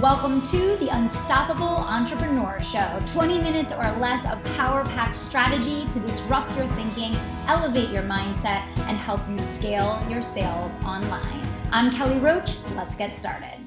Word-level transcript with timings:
Welcome 0.00 0.40
to 0.46 0.76
the 0.76 0.88
Unstoppable 0.88 1.66
Entrepreneur 1.66 2.58
Show 2.60 3.02
20 3.12 3.42
minutes 3.42 3.74
or 3.74 3.82
less 3.98 4.24
of 4.32 4.42
power 4.56 4.86
packed 4.86 5.14
strategy 5.14 5.86
to 5.88 6.00
disrupt 6.00 6.56
your 6.56 6.66
thinking, 6.68 7.14
elevate 7.46 7.90
your 7.90 8.02
mindset, 8.04 8.66
and 8.88 8.96
help 8.96 9.20
you 9.28 9.38
scale 9.38 10.02
your 10.08 10.22
sales 10.22 10.74
online. 10.82 11.46
I'm 11.72 11.92
Kelly 11.92 12.18
Roach. 12.20 12.56
Let's 12.74 12.96
get 12.96 13.14
started. 13.14 13.61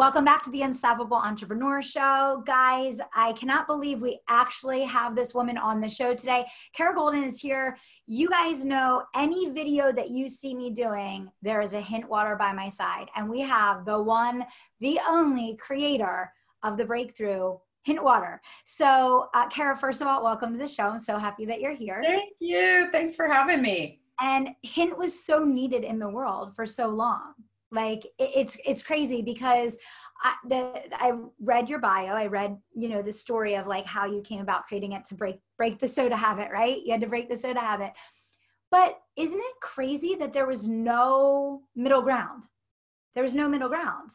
Welcome 0.00 0.24
back 0.24 0.40
to 0.44 0.50
the 0.50 0.62
Unstoppable 0.62 1.18
Entrepreneur 1.18 1.82
Show. 1.82 2.42
Guys, 2.46 3.02
I 3.14 3.34
cannot 3.34 3.66
believe 3.66 4.00
we 4.00 4.18
actually 4.30 4.82
have 4.84 5.14
this 5.14 5.34
woman 5.34 5.58
on 5.58 5.78
the 5.78 5.90
show 5.90 6.14
today. 6.14 6.46
Kara 6.74 6.96
Goldin 6.96 7.22
is 7.22 7.38
here. 7.38 7.76
You 8.06 8.30
guys 8.30 8.64
know 8.64 9.02
any 9.14 9.50
video 9.50 9.92
that 9.92 10.08
you 10.08 10.30
see 10.30 10.54
me 10.54 10.70
doing, 10.70 11.30
there 11.42 11.60
is 11.60 11.74
a 11.74 11.82
hint 11.82 12.08
water 12.08 12.34
by 12.34 12.50
my 12.54 12.70
side. 12.70 13.08
And 13.14 13.28
we 13.28 13.40
have 13.40 13.84
the 13.84 14.02
one, 14.02 14.46
the 14.80 14.98
only 15.06 15.58
creator 15.60 16.32
of 16.62 16.78
the 16.78 16.86
breakthrough 16.86 17.58
hint 17.82 18.02
water. 18.02 18.40
So, 18.64 19.28
uh, 19.34 19.48
Kara, 19.48 19.76
first 19.76 20.00
of 20.00 20.08
all, 20.08 20.24
welcome 20.24 20.54
to 20.54 20.58
the 20.58 20.66
show. 20.66 20.84
I'm 20.84 20.98
so 20.98 21.18
happy 21.18 21.44
that 21.44 21.60
you're 21.60 21.76
here. 21.76 22.00
Thank 22.02 22.32
you. 22.40 22.88
Thanks 22.90 23.16
for 23.16 23.28
having 23.28 23.60
me. 23.60 24.00
And 24.18 24.48
hint 24.62 24.96
was 24.96 25.22
so 25.22 25.44
needed 25.44 25.84
in 25.84 25.98
the 25.98 26.08
world 26.08 26.56
for 26.56 26.64
so 26.64 26.88
long 26.88 27.34
like 27.70 28.06
it's 28.18 28.56
it's 28.64 28.82
crazy 28.82 29.22
because 29.22 29.78
I, 30.22 30.34
the, 30.46 30.82
I 30.92 31.12
read 31.40 31.68
your 31.68 31.78
bio. 31.78 32.14
I 32.14 32.26
read, 32.26 32.58
you 32.74 32.88
know, 32.88 33.00
the 33.00 33.12
story 33.12 33.54
of 33.54 33.66
like 33.66 33.86
how 33.86 34.04
you 34.04 34.20
came 34.22 34.40
about 34.40 34.66
creating 34.66 34.92
it 34.92 35.04
to 35.06 35.14
break 35.14 35.40
break 35.56 35.78
the 35.78 35.88
soda 35.88 36.16
habit, 36.16 36.50
right? 36.52 36.78
You 36.84 36.92
had 36.92 37.00
to 37.00 37.06
break 37.06 37.28
the 37.28 37.36
soda 37.36 37.60
habit. 37.60 37.92
But 38.70 39.00
isn't 39.16 39.38
it 39.38 39.60
crazy 39.60 40.14
that 40.16 40.32
there 40.32 40.46
was 40.46 40.68
no 40.68 41.62
middle 41.74 42.02
ground? 42.02 42.44
There 43.14 43.24
was 43.24 43.34
no 43.34 43.48
middle 43.48 43.68
ground, 43.68 44.10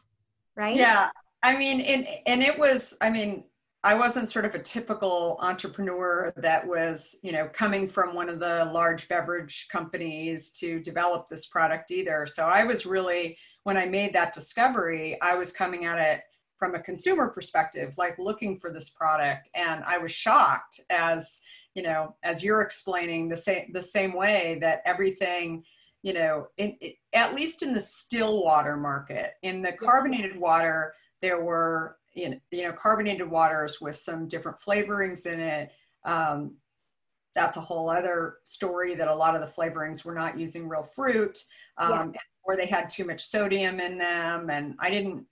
right? 0.56 0.76
Yeah. 0.76 1.10
I 1.42 1.56
mean, 1.56 1.80
and 1.80 2.06
and 2.26 2.42
it 2.42 2.58
was, 2.58 2.96
I 3.00 3.10
mean, 3.10 3.44
I 3.84 3.94
wasn't 3.94 4.30
sort 4.30 4.44
of 4.44 4.54
a 4.54 4.58
typical 4.58 5.38
entrepreneur 5.40 6.32
that 6.38 6.66
was, 6.66 7.18
you 7.22 7.32
know, 7.32 7.48
coming 7.52 7.86
from 7.86 8.14
one 8.14 8.28
of 8.28 8.40
the 8.40 8.68
large 8.72 9.08
beverage 9.08 9.68
companies 9.70 10.52
to 10.54 10.80
develop 10.80 11.28
this 11.28 11.46
product 11.46 11.90
either. 11.90 12.26
So 12.26 12.46
I 12.46 12.64
was 12.64 12.86
really, 12.86 13.38
when 13.66 13.76
I 13.76 13.84
made 13.84 14.12
that 14.12 14.32
discovery, 14.32 15.20
I 15.20 15.36
was 15.36 15.50
coming 15.50 15.86
at 15.86 15.98
it 15.98 16.20
from 16.56 16.76
a 16.76 16.80
consumer 16.80 17.32
perspective, 17.32 17.94
like 17.98 18.16
looking 18.16 18.60
for 18.60 18.70
this 18.72 18.90
product. 18.90 19.50
And 19.56 19.82
I 19.82 19.98
was 19.98 20.12
shocked 20.12 20.78
as, 20.88 21.40
you 21.74 21.82
know, 21.82 22.14
as 22.22 22.44
you're 22.44 22.60
explaining 22.60 23.28
the 23.28 23.36
same, 23.36 23.72
the 23.72 23.82
same 23.82 24.12
way 24.12 24.58
that 24.60 24.82
everything, 24.86 25.64
you 26.04 26.12
know, 26.12 26.46
in, 26.58 26.78
at 27.12 27.34
least 27.34 27.64
in 27.64 27.74
the 27.74 27.80
still 27.80 28.44
water 28.44 28.76
market, 28.76 29.32
in 29.42 29.62
the 29.62 29.72
carbonated 29.72 30.36
water, 30.36 30.94
there 31.20 31.42
were 31.42 31.96
you 32.14 32.30
know, 32.30 32.36
you 32.52 32.62
know 32.62 32.72
carbonated 32.72 33.28
waters 33.28 33.80
with 33.80 33.96
some 33.96 34.28
different 34.28 34.58
flavorings 34.60 35.26
in 35.26 35.40
it. 35.40 35.72
Um, 36.04 36.54
that's 37.34 37.56
a 37.56 37.60
whole 37.60 37.90
other 37.90 38.36
story 38.44 38.94
that 38.94 39.08
a 39.08 39.14
lot 39.14 39.34
of 39.34 39.40
the 39.40 39.48
flavorings 39.48 40.04
were 40.04 40.14
not 40.14 40.38
using 40.38 40.68
real 40.68 40.84
fruit 40.84 41.36
um, 41.78 42.12
yeah. 42.14 42.20
Or 42.46 42.56
they 42.56 42.66
had 42.66 42.88
too 42.88 43.04
much 43.04 43.24
sodium 43.24 43.80
in 43.80 43.98
them. 43.98 44.50
And 44.50 44.74
I 44.78 44.90
didn't, 44.90 45.24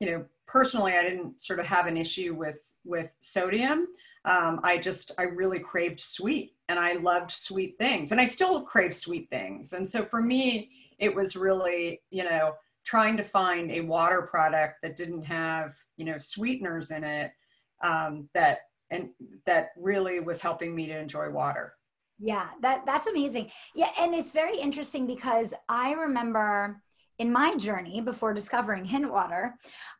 you 0.00 0.10
know, 0.10 0.24
personally, 0.46 0.92
I 0.92 1.02
didn't 1.02 1.40
sort 1.40 1.58
of 1.58 1.66
have 1.66 1.86
an 1.86 1.96
issue 1.96 2.34
with 2.34 2.58
with 2.84 3.10
sodium. 3.20 3.88
Um, 4.24 4.60
I 4.62 4.78
just 4.78 5.12
I 5.18 5.22
really 5.22 5.60
craved 5.60 6.00
sweet 6.00 6.54
and 6.68 6.78
I 6.78 6.94
loved 6.94 7.30
sweet 7.30 7.76
things 7.78 8.12
and 8.12 8.20
I 8.20 8.26
still 8.26 8.62
crave 8.62 8.94
sweet 8.94 9.28
things. 9.30 9.72
And 9.72 9.88
so 9.88 10.04
for 10.04 10.20
me, 10.20 10.70
it 10.98 11.14
was 11.14 11.36
really, 11.36 12.02
you 12.10 12.24
know, 12.24 12.54
trying 12.84 13.16
to 13.16 13.22
find 13.22 13.70
a 13.70 13.80
water 13.82 14.28
product 14.30 14.76
that 14.82 14.96
didn't 14.96 15.22
have 15.22 15.74
you 15.96 16.04
know 16.04 16.16
sweeteners 16.18 16.90
in 16.90 17.04
it 17.04 17.32
um, 17.82 18.28
that 18.32 18.60
and 18.90 19.10
that 19.44 19.70
really 19.76 20.20
was 20.20 20.40
helping 20.40 20.74
me 20.74 20.86
to 20.86 20.98
enjoy 20.98 21.28
water 21.28 21.74
yeah 22.18 22.48
that 22.62 22.84
that's 22.86 23.06
amazing 23.06 23.50
yeah 23.74 23.90
and 24.00 24.14
it's 24.14 24.32
very 24.32 24.58
interesting 24.58 25.06
because 25.06 25.52
i 25.68 25.92
remember 25.92 26.80
in 27.18 27.30
my 27.32 27.54
journey 27.56 28.00
before 28.00 28.32
discovering 28.32 28.84
hint 28.84 29.10
water 29.10 29.54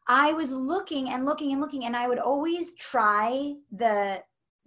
i 0.08 0.32
was 0.32 0.52
looking 0.52 1.10
and 1.10 1.26
looking 1.26 1.52
and 1.52 1.60
looking 1.60 1.84
and 1.84 1.96
i 1.96 2.08
would 2.08 2.18
always 2.18 2.74
try 2.76 3.52
the 3.72 4.22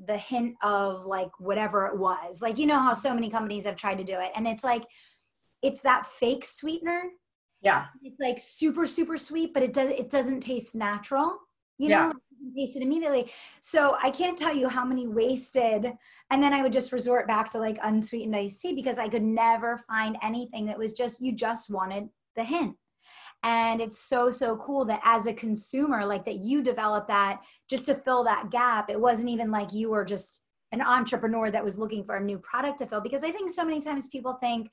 the 0.05 0.17
hint 0.17 0.55
of 0.63 1.05
like 1.05 1.31
whatever 1.39 1.85
it 1.85 1.97
was 1.97 2.41
like 2.41 2.57
you 2.57 2.65
know 2.65 2.79
how 2.79 2.93
so 2.93 3.13
many 3.13 3.29
companies 3.29 3.65
have 3.65 3.75
tried 3.75 3.97
to 3.97 4.03
do 4.03 4.13
it 4.13 4.31
and 4.35 4.47
it's 4.47 4.63
like 4.63 4.85
it's 5.61 5.81
that 5.81 6.05
fake 6.05 6.45
sweetener 6.45 7.03
yeah. 7.61 7.85
It's 8.03 8.19
like 8.19 8.39
super, 8.39 8.85
super 8.85 9.17
sweet, 9.17 9.53
but 9.53 9.63
it 9.63 9.73
does 9.73 9.89
it 9.89 10.09
doesn't 10.09 10.41
taste 10.41 10.75
natural. 10.75 11.37
You 11.77 11.89
know, 11.89 11.95
yeah. 11.95 12.11
Taste 12.55 12.75
it 12.75 12.83
immediately. 12.83 13.31
So 13.61 13.97
I 14.01 14.11
can't 14.11 14.37
tell 14.37 14.55
you 14.55 14.69
how 14.69 14.85
many 14.85 15.07
wasted 15.07 15.91
and 16.31 16.43
then 16.43 16.53
I 16.53 16.61
would 16.61 16.73
just 16.73 16.91
resort 16.91 17.27
back 17.27 17.49
to 17.51 17.59
like 17.59 17.77
unsweetened 17.83 18.35
iced 18.35 18.61
tea 18.61 18.73
because 18.73 18.99
I 18.99 19.09
could 19.09 19.23
never 19.23 19.77
find 19.77 20.17
anything 20.21 20.65
that 20.67 20.77
was 20.77 20.93
just 20.93 21.21
you 21.21 21.33
just 21.33 21.69
wanted 21.69 22.09
the 22.35 22.43
hint. 22.43 22.75
And 23.43 23.79
it's 23.79 23.99
so, 23.99 24.29
so 24.31 24.57
cool 24.57 24.85
that 24.85 25.01
as 25.03 25.25
a 25.25 25.33
consumer, 25.33 26.05
like 26.05 26.25
that 26.25 26.39
you 26.39 26.61
developed 26.61 27.07
that 27.07 27.41
just 27.69 27.85
to 27.85 27.95
fill 27.95 28.23
that 28.25 28.51
gap. 28.51 28.89
It 28.89 28.99
wasn't 28.99 29.29
even 29.29 29.49
like 29.49 29.73
you 29.73 29.89
were 29.89 30.03
just 30.03 30.43
an 30.71 30.81
entrepreneur 30.81 31.49
that 31.49 31.63
was 31.63 31.79
looking 31.79 32.03
for 32.03 32.15
a 32.15 32.23
new 32.23 32.37
product 32.39 32.79
to 32.79 32.85
fill 32.85 33.01
because 33.01 33.23
I 33.23 33.31
think 33.31 33.49
so 33.49 33.65
many 33.65 33.79
times 33.79 34.07
people 34.07 34.33
think 34.33 34.69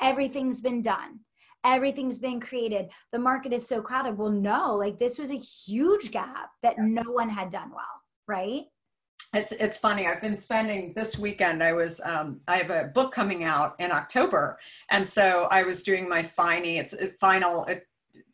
everything's 0.00 0.60
been 0.60 0.82
done 0.82 1.20
everything's 1.64 2.18
been 2.18 2.40
created. 2.40 2.88
The 3.12 3.18
market 3.18 3.52
is 3.52 3.66
so 3.66 3.80
crowded. 3.82 4.16
Well 4.16 4.30
no 4.30 4.74
like 4.74 4.98
this 4.98 5.18
was 5.18 5.30
a 5.30 5.36
huge 5.36 6.10
gap 6.10 6.50
that 6.62 6.78
no 6.78 7.02
one 7.02 7.28
had 7.28 7.50
done 7.50 7.70
well 7.70 7.84
right? 8.28 8.64
It's 9.34 9.52
it's 9.52 9.78
funny. 9.78 10.06
I've 10.06 10.22
been 10.22 10.36
spending 10.36 10.92
this 10.94 11.18
weekend 11.18 11.62
i 11.62 11.72
was 11.72 12.00
um, 12.02 12.40
i 12.46 12.56
have 12.56 12.70
a 12.70 12.84
book 12.94 13.12
coming 13.12 13.44
out 13.44 13.74
in 13.78 13.90
october. 13.90 14.58
And 14.90 15.06
so 15.06 15.48
i 15.50 15.62
was 15.64 15.82
doing 15.82 16.08
my 16.08 16.22
finey 16.22 16.78
it's 16.78 16.94
final 17.18 17.64
it, 17.64 17.86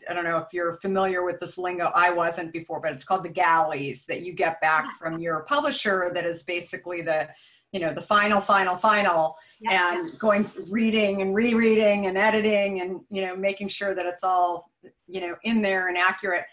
I 0.09 0.13
don't 0.13 0.25
know 0.25 0.39
if 0.39 0.49
you're 0.53 0.77
familiar 0.77 1.25
with 1.25 1.41
this 1.41 1.57
lingo. 1.57 1.91
I 1.95 2.11
wasn't 2.11 2.53
before, 2.53 2.79
but 2.79 2.93
it's 2.93 3.05
called 3.05 3.25
the 3.25 3.31
galleys 3.31 4.05
that 4.07 4.21
you 4.21 4.35
get 4.35 4.61
back 4.61 4.95
from 4.97 5.19
your 5.19 5.45
publisher. 5.45 6.11
That 6.13 6.27
is 6.27 6.43
basically 6.43 7.01
the 7.01 7.29
you 7.75 7.81
know 7.81 7.93
the 7.93 8.01
final 8.01 8.41
final 8.41 8.77
final 8.77 9.37
yeah. 9.61 9.99
and 9.99 10.17
going 10.21 10.49
reading 10.71 11.21
and 11.21 11.35
rereading 11.35 12.07
and 12.07 12.17
editing 12.17 12.81
and 12.81 13.01
you 13.11 13.21
know 13.21 13.37
making 13.37 13.69
sure 13.69 13.97
that 13.97 14.07
it's 14.07 14.23
all 14.23 14.71
you 15.09 15.21
know 15.21 15.35
in 15.43 15.61
there 15.61 15.89
and 15.89 15.99
accurate 15.99 16.45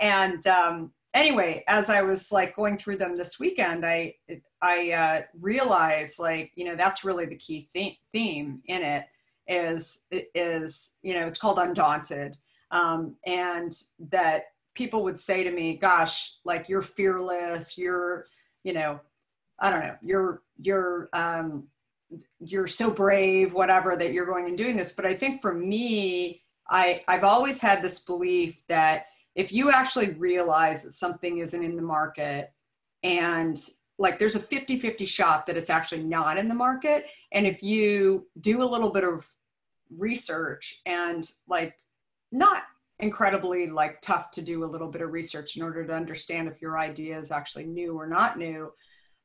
and 0.00 0.46
um, 0.46 0.90
anyway 1.12 1.62
as 1.68 1.90
i 1.90 2.00
was 2.00 2.32
like 2.32 2.56
going 2.56 2.78
through 2.78 2.96
them 2.96 3.16
this 3.16 3.38
weekend 3.38 3.84
i 3.84 4.12
i 4.62 4.90
uh, 4.90 5.20
realized 5.38 6.18
like 6.18 6.50
you 6.54 6.64
know 6.64 6.74
that's 6.74 7.04
really 7.04 7.26
the 7.26 7.36
key 7.36 7.68
theme, 7.74 7.94
theme 8.12 8.62
in 8.66 8.82
it 8.82 9.04
is 9.46 10.06
is 10.34 10.96
you 11.02 11.12
know 11.12 11.26
it's 11.26 11.38
called 11.38 11.58
undaunted 11.58 12.38
um, 12.70 13.16
and 13.26 13.74
that 13.98 14.44
people 14.74 15.02
would 15.02 15.20
say 15.20 15.44
to 15.44 15.50
me 15.50 15.76
gosh 15.76 16.36
like 16.46 16.70
you're 16.70 16.80
fearless 16.80 17.76
you're 17.76 18.24
you 18.64 18.72
know 18.72 18.98
I 19.60 19.70
don't 19.70 19.80
know, 19.80 19.96
you're 20.02 20.42
you're 20.60 21.08
um, 21.12 21.68
you're 22.40 22.66
so 22.66 22.90
brave, 22.90 23.52
whatever, 23.52 23.96
that 23.96 24.12
you're 24.12 24.26
going 24.26 24.46
and 24.46 24.58
doing 24.58 24.76
this. 24.76 24.92
But 24.92 25.06
I 25.06 25.14
think 25.14 25.40
for 25.40 25.54
me, 25.54 26.42
I 26.68 27.02
I've 27.08 27.24
always 27.24 27.60
had 27.60 27.82
this 27.82 28.00
belief 28.00 28.62
that 28.68 29.06
if 29.34 29.52
you 29.52 29.70
actually 29.70 30.12
realize 30.14 30.82
that 30.82 30.92
something 30.92 31.38
isn't 31.38 31.64
in 31.64 31.76
the 31.76 31.82
market 31.82 32.52
and 33.02 33.58
like 33.98 34.18
there's 34.18 34.34
a 34.34 34.40
50-50 34.40 35.06
shot 35.06 35.46
that 35.46 35.56
it's 35.56 35.70
actually 35.70 36.02
not 36.02 36.38
in 36.38 36.48
the 36.48 36.54
market 36.54 37.04
and 37.32 37.46
if 37.46 37.62
you 37.62 38.26
do 38.40 38.62
a 38.62 38.64
little 38.64 38.90
bit 38.90 39.04
of 39.04 39.26
research 39.96 40.80
and 40.86 41.30
like 41.48 41.74
not 42.32 42.64
incredibly 42.98 43.68
like 43.68 44.00
tough 44.00 44.30
to 44.32 44.42
do 44.42 44.64
a 44.64 44.66
little 44.66 44.88
bit 44.88 45.02
of 45.02 45.12
research 45.12 45.56
in 45.56 45.62
order 45.62 45.86
to 45.86 45.94
understand 45.94 46.48
if 46.48 46.60
your 46.60 46.78
idea 46.78 47.18
is 47.18 47.30
actually 47.30 47.64
new 47.64 47.98
or 47.98 48.06
not 48.06 48.38
new 48.38 48.72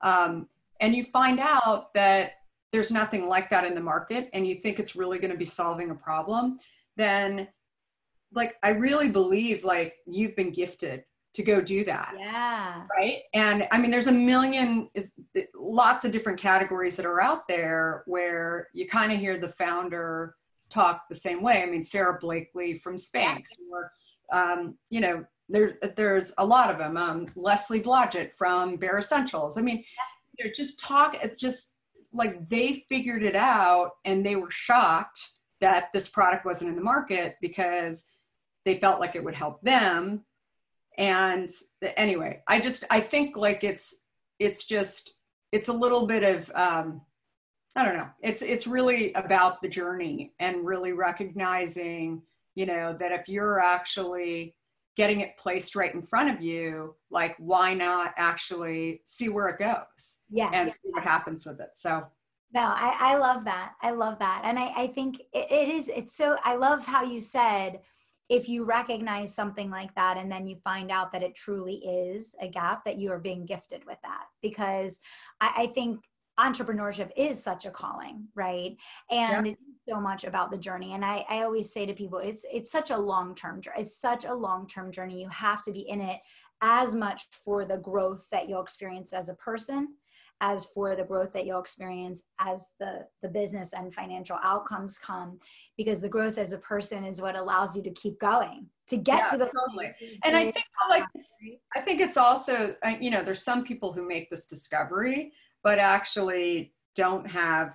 um, 0.01 0.47
and 0.79 0.95
you 0.95 1.03
find 1.03 1.39
out 1.39 1.93
that 1.93 2.33
there's 2.71 2.91
nothing 2.91 3.27
like 3.27 3.49
that 3.49 3.63
in 3.63 3.73
the 3.73 3.81
market 3.81 4.29
and 4.33 4.45
you 4.45 4.55
think 4.55 4.79
it's 4.79 4.95
really 4.95 5.17
going 5.17 5.31
to 5.31 5.37
be 5.37 5.45
solving 5.45 5.91
a 5.91 5.95
problem, 5.95 6.59
then 6.97 7.47
like 8.33 8.55
I 8.63 8.69
really 8.69 9.09
believe 9.09 9.63
like 9.63 9.95
you've 10.05 10.35
been 10.35 10.51
gifted 10.51 11.05
to 11.35 11.43
go 11.43 11.61
do 11.61 11.83
that. 11.85 12.15
Yeah. 12.17 12.83
Right. 12.97 13.21
And 13.33 13.67
I 13.71 13.77
mean, 13.77 13.91
there's 13.91 14.07
a 14.07 14.11
million, 14.11 14.89
is 14.93 15.13
lots 15.53 16.05
of 16.05 16.11
different 16.11 16.39
categories 16.39 16.95
that 16.95 17.05
are 17.05 17.21
out 17.21 17.47
there 17.47 18.03
where 18.07 18.69
you 18.73 18.87
kind 18.87 19.11
of 19.11 19.19
hear 19.19 19.37
the 19.37 19.49
founder 19.49 20.35
talk 20.69 21.03
the 21.09 21.15
same 21.15 21.41
way. 21.41 21.61
I 21.61 21.65
mean, 21.65 21.83
Sara 21.83 22.17
Blakely 22.19 22.77
from 22.77 22.97
Spanx, 22.97 23.49
or, 23.71 23.91
um, 24.33 24.75
you 24.89 25.01
know, 25.01 25.25
there's 25.49 25.73
there's 25.95 26.33
a 26.37 26.45
lot 26.45 26.71
of 26.71 26.77
them. 26.77 26.97
Um, 26.97 27.27
Leslie 27.35 27.81
Blodgett 27.81 28.33
from 28.33 28.77
Bare 28.77 28.99
Escentuals. 28.99 29.57
I 29.57 29.61
mean, 29.61 29.83
you 30.37 30.45
know, 30.45 30.51
just 30.55 30.79
talk. 30.79 31.17
It's 31.23 31.39
just 31.39 31.75
like 32.13 32.49
they 32.49 32.85
figured 32.89 33.23
it 33.23 33.35
out, 33.35 33.91
and 34.05 34.25
they 34.25 34.35
were 34.35 34.51
shocked 34.51 35.19
that 35.61 35.91
this 35.93 36.09
product 36.09 36.45
wasn't 36.45 36.69
in 36.69 36.75
the 36.75 36.81
market 36.81 37.35
because 37.41 38.07
they 38.65 38.79
felt 38.79 38.99
like 38.99 39.15
it 39.15 39.23
would 39.23 39.35
help 39.35 39.61
them, 39.61 40.25
and 40.97 41.49
anyway 41.97 42.41
i 42.47 42.59
just 42.59 42.83
i 42.89 42.99
think 42.99 43.35
like 43.35 43.63
it's 43.63 44.05
it's 44.39 44.65
just 44.65 45.19
it's 45.51 45.67
a 45.67 45.73
little 45.73 46.07
bit 46.07 46.23
of 46.23 46.49
um 46.55 47.01
i 47.75 47.83
don't 47.83 47.97
know 47.97 48.07
it's 48.21 48.41
it's 48.41 48.67
really 48.67 49.13
about 49.13 49.61
the 49.61 49.69
journey 49.69 50.33
and 50.39 50.65
really 50.65 50.93
recognizing 50.93 52.21
you 52.55 52.65
know 52.65 52.95
that 52.97 53.11
if 53.11 53.27
you're 53.27 53.59
actually 53.59 54.55
getting 54.95 55.21
it 55.21 55.37
placed 55.37 55.75
right 55.75 55.93
in 55.93 56.01
front 56.01 56.33
of 56.33 56.41
you 56.41 56.95
like 57.11 57.35
why 57.37 57.73
not 57.73 58.13
actually 58.17 59.01
see 59.05 59.29
where 59.29 59.47
it 59.47 59.59
goes 59.59 60.23
yeah 60.29 60.49
and 60.53 60.71
see 60.71 60.89
what 60.91 61.03
happens 61.03 61.45
with 61.45 61.59
it? 61.59 61.69
So 61.73 62.05
no 62.53 62.61
i, 62.61 62.95
I 62.99 63.17
love 63.17 63.45
that. 63.45 63.73
I 63.81 63.91
love 63.91 64.19
that. 64.19 64.41
And 64.45 64.57
i, 64.57 64.71
I 64.75 64.87
think 64.87 65.19
it, 65.33 65.51
it 65.51 65.69
is 65.69 65.89
it's 65.89 66.15
so 66.15 66.37
i 66.43 66.55
love 66.55 66.85
how 66.85 67.03
you 67.03 67.21
said 67.21 67.81
if 68.27 68.49
you 68.49 68.65
recognize 68.65 69.35
something 69.35 69.69
like 69.69 69.93
that 69.93 70.17
and 70.17 70.31
then 70.31 70.47
you 70.47 70.55
find 70.63 70.89
out 70.89 71.11
that 71.11 71.21
it 71.21 71.35
truly 71.35 71.75
is 71.75 72.35
a 72.41 72.47
gap 72.47 72.83
that 72.83 72.97
you 72.97 73.11
are 73.11 73.19
being 73.19 73.45
gifted 73.45 73.85
with 73.85 73.99
that. 74.03 74.25
Because 74.41 74.99
i, 75.41 75.51
I 75.57 75.67
think 75.67 75.99
entrepreneurship 76.39 77.11
is 77.15 77.41
such 77.41 77.65
a 77.65 77.71
calling 77.71 78.27
right? 78.35 78.75
And 79.09 79.47
yeah. 79.47 79.53
it's 79.53 79.61
so 79.87 80.01
much 80.01 80.23
about 80.23 80.51
the 80.51 80.57
journey. 80.57 80.93
And 80.93 81.05
I, 81.05 81.25
I 81.29 81.43
always 81.43 81.71
say 81.71 81.85
to 81.85 81.93
people 81.93 82.19
it's 82.19 82.45
it's 82.51 82.71
such 82.71 82.91
a 82.91 82.97
long 82.97 83.35
term 83.35 83.61
it's 83.77 83.99
such 83.99 84.25
a 84.25 84.33
long 84.33 84.67
term 84.67 84.91
journey. 84.91 85.21
You 85.21 85.29
have 85.29 85.63
to 85.63 85.71
be 85.71 85.81
in 85.81 86.01
it 86.01 86.19
as 86.61 86.95
much 86.95 87.23
for 87.31 87.65
the 87.65 87.77
growth 87.77 88.25
that 88.31 88.49
you'll 88.49 88.61
experience 88.61 89.13
as 89.13 89.29
a 89.29 89.35
person 89.35 89.95
as 90.41 90.65
for 90.65 90.95
the 90.95 91.03
growth 91.03 91.31
that 91.31 91.45
you'll 91.45 91.61
experience 91.61 92.23
as 92.39 92.73
the 92.79 93.05
the 93.21 93.29
business 93.29 93.73
and 93.73 93.93
financial 93.93 94.37
outcomes 94.43 94.97
come 94.97 95.39
because 95.77 96.01
the 96.01 96.09
growth 96.09 96.37
as 96.37 96.51
a 96.51 96.57
person 96.57 97.05
is 97.05 97.21
what 97.21 97.35
allows 97.35 97.75
you 97.75 97.81
to 97.81 97.91
keep 97.91 98.19
going 98.19 98.67
to 98.87 98.97
get 98.97 99.19
yeah, 99.19 99.27
to 99.29 99.37
the 99.37 99.45
totally. 99.45 99.93
and 100.25 100.35
i 100.35 100.43
think 100.43 100.65
like 100.89 101.05
i 101.75 101.79
think 101.79 102.01
it's 102.01 102.17
also 102.17 102.75
uh, 102.83 102.93
you 102.99 103.09
know 103.09 103.23
there's 103.23 103.43
some 103.43 103.63
people 103.63 103.93
who 103.93 104.05
make 104.05 104.29
this 104.29 104.47
discovery 104.47 105.31
but 105.65 105.79
actually 105.79 106.71
don't 106.95 107.27
have 107.27 107.73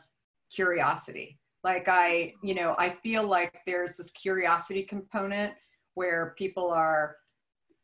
curiosity. 0.50 1.38
Like 1.62 1.88
i 1.88 2.32
you 2.42 2.54
know 2.54 2.74
i 2.78 2.88
feel 2.88 3.28
like 3.28 3.60
there's 3.66 3.98
this 3.98 4.10
curiosity 4.12 4.82
component 4.82 5.52
where 5.92 6.34
people 6.38 6.70
are 6.70 7.16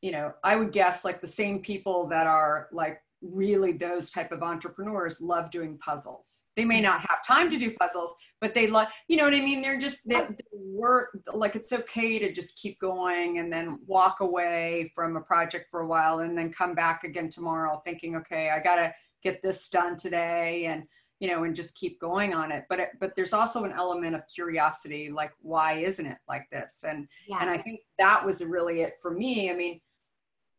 you 0.00 0.12
know 0.12 0.32
i 0.42 0.56
would 0.56 0.72
guess 0.72 1.04
like 1.04 1.20
the 1.20 1.26
same 1.26 1.60
people 1.60 2.06
that 2.08 2.26
are 2.26 2.68
like 2.72 3.02
really 3.20 3.72
those 3.72 4.10
type 4.10 4.32
of 4.32 4.42
entrepreneurs 4.42 5.20
love 5.20 5.50
doing 5.50 5.78
puzzles. 5.78 6.44
They 6.54 6.64
may 6.64 6.80
not 6.80 7.00
have 7.00 7.26
time 7.26 7.50
to 7.50 7.58
do 7.58 7.72
puzzles 7.72 8.14
but 8.40 8.54
they 8.54 8.66
love 8.66 8.88
you 9.08 9.16
know 9.16 9.24
what 9.24 9.34
i 9.34 9.40
mean? 9.40 9.60
They're 9.60 9.80
just 9.80 10.08
they, 10.08 10.20
they 10.20 10.44
work 10.54 11.18
like 11.34 11.54
it's 11.54 11.72
okay 11.72 12.18
to 12.18 12.32
just 12.32 12.58
keep 12.58 12.78
going 12.80 13.38
and 13.38 13.52
then 13.52 13.78
walk 13.86 14.20
away 14.20 14.90
from 14.94 15.16
a 15.16 15.20
project 15.20 15.66
for 15.70 15.80
a 15.80 15.86
while 15.86 16.20
and 16.20 16.36
then 16.36 16.52
come 16.52 16.74
back 16.74 17.04
again 17.04 17.28
tomorrow 17.28 17.82
thinking 17.84 18.16
okay 18.16 18.50
i 18.50 18.58
gotta 18.58 18.94
get 19.22 19.42
this 19.42 19.68
done 19.68 19.96
today 19.96 20.66
and 20.66 20.84
you 21.20 21.28
know 21.28 21.44
and 21.44 21.56
just 21.56 21.76
keep 21.76 22.00
going 22.00 22.34
on 22.34 22.52
it. 22.52 22.64
But 22.68 22.80
it, 22.80 22.88
but 23.00 23.16
there's 23.16 23.32
also 23.32 23.64
an 23.64 23.72
element 23.72 24.14
of 24.14 24.22
curiosity 24.32 25.10
like 25.10 25.32
why 25.40 25.74
isn't 25.74 26.06
it 26.06 26.18
like 26.28 26.46
this? 26.50 26.84
And 26.86 27.08
yes. 27.28 27.38
and 27.40 27.50
i 27.50 27.56
think 27.56 27.80
that 27.98 28.24
was 28.24 28.44
really 28.44 28.82
it 28.82 28.94
for 29.00 29.10
me. 29.10 29.50
I 29.50 29.54
mean 29.54 29.80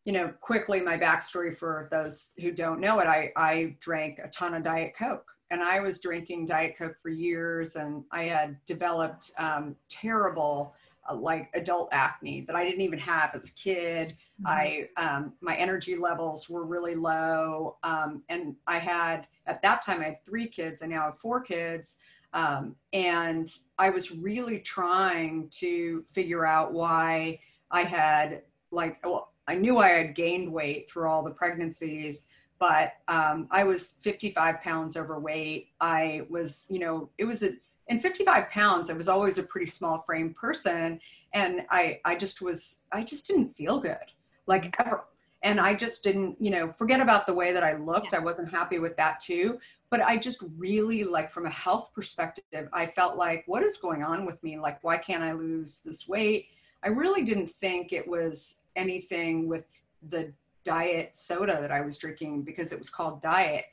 you 0.07 0.13
know, 0.13 0.33
quickly 0.39 0.79
my 0.79 0.97
backstory 0.97 1.53
for 1.53 1.89
those 1.91 2.31
who 2.39 2.49
don't 2.49 2.79
know 2.79 2.99
it, 2.99 3.07
I, 3.07 3.29
I 3.35 3.75
drank 3.81 4.19
a 4.19 4.29
ton 4.29 4.53
of 4.53 4.63
Diet 4.63 4.93
Coke. 4.97 5.29
And 5.51 5.61
I 5.61 5.81
was 5.81 5.99
drinking 5.99 6.45
Diet 6.45 6.77
Coke 6.77 6.95
for 7.03 7.09
years 7.09 7.75
and 7.75 8.05
I 8.09 8.23
had 8.23 8.55
developed 8.65 9.31
um, 9.37 9.75
terrible 9.89 10.73
uh, 11.09 11.15
like 11.15 11.49
adult 11.53 11.89
acne 11.91 12.41
that 12.41 12.55
I 12.55 12.63
didn't 12.63 12.81
even 12.81 12.99
have 12.99 13.31
as 13.33 13.49
a 13.49 13.53
kid. 13.53 14.15
Mm-hmm. 14.41 14.47
I, 14.47 14.89
um, 14.97 15.33
my 15.41 15.55
energy 15.55 15.95
levels 15.95 16.49
were 16.49 16.65
really 16.65 16.95
low. 16.95 17.77
Um, 17.83 18.23
and 18.29 18.55
I 18.65 18.79
had, 18.79 19.27
at 19.45 19.61
that 19.61 19.83
time, 19.83 20.01
I 20.01 20.05
had 20.05 20.25
three 20.25 20.47
kids. 20.47 20.81
I 20.81 20.87
now 20.87 21.03
have 21.03 21.19
four 21.19 21.41
kids. 21.41 21.97
Um, 22.33 22.75
and 22.93 23.49
I 23.77 23.89
was 23.89 24.11
really 24.11 24.59
trying 24.59 25.49
to 25.59 26.03
figure 26.13 26.45
out 26.45 26.73
why 26.73 27.39
I 27.71 27.81
had 27.83 28.43
like, 28.71 29.03
well, 29.05 29.33
I 29.47 29.55
knew 29.55 29.77
I 29.77 29.89
had 29.89 30.15
gained 30.15 30.51
weight 30.51 30.89
through 30.89 31.07
all 31.07 31.23
the 31.23 31.31
pregnancies, 31.31 32.27
but 32.59 32.93
um, 33.07 33.47
I 33.49 33.63
was 33.63 33.97
55 34.01 34.61
pounds 34.61 34.97
overweight. 34.97 35.69
I 35.79 36.23
was, 36.29 36.65
you 36.69 36.79
know, 36.79 37.09
it 37.17 37.25
was 37.25 37.43
a, 37.43 37.51
in 37.89 37.99
55 37.99 38.49
pounds, 38.49 38.89
I 38.89 38.93
was 38.93 39.07
always 39.07 39.37
a 39.37 39.43
pretty 39.43 39.67
small 39.67 39.99
frame 39.99 40.33
person. 40.33 40.99
And 41.33 41.61
I, 41.69 41.99
I 42.05 42.15
just 42.15 42.41
was, 42.41 42.83
I 42.91 43.03
just 43.03 43.27
didn't 43.27 43.55
feel 43.55 43.79
good, 43.79 43.97
like 44.45 44.63
mm-hmm. 44.63 44.81
ever. 44.87 45.05
And 45.43 45.59
I 45.59 45.75
just 45.75 46.03
didn't, 46.03 46.35
you 46.39 46.49
know, 46.49 46.71
forget 46.71 46.99
about 46.99 47.25
the 47.25 47.33
way 47.33 47.53
that 47.53 47.63
I 47.63 47.77
looked. 47.77 48.13
I 48.13 48.19
wasn't 48.19 48.49
happy 48.49 48.79
with 48.79 48.97
that 48.97 49.19
too. 49.19 49.59
But 49.89 50.01
I 50.01 50.17
just 50.17 50.43
really, 50.57 51.03
like, 51.05 51.31
from 51.31 51.45
a 51.45 51.51
health 51.51 51.91
perspective, 51.93 52.67
I 52.73 52.87
felt 52.87 53.15
like, 53.15 53.43
what 53.45 53.63
is 53.63 53.77
going 53.77 54.03
on 54.03 54.25
with 54.25 54.41
me? 54.43 54.59
Like, 54.59 54.83
why 54.83 54.97
can't 54.97 55.23
I 55.23 55.31
lose 55.31 55.81
this 55.81 56.07
weight? 56.07 56.47
I 56.83 56.89
really 56.89 57.23
didn't 57.23 57.49
think 57.49 57.93
it 57.93 58.05
was 58.07 58.63
anything 58.75 59.47
with 59.47 59.63
the 60.09 60.33
diet 60.65 61.15
soda 61.15 61.59
that 61.61 61.71
I 61.71 61.81
was 61.81 61.97
drinking 61.97 62.43
because 62.43 62.73
it 62.73 62.79
was 62.79 62.89
called 62.89 63.21
diet. 63.21 63.65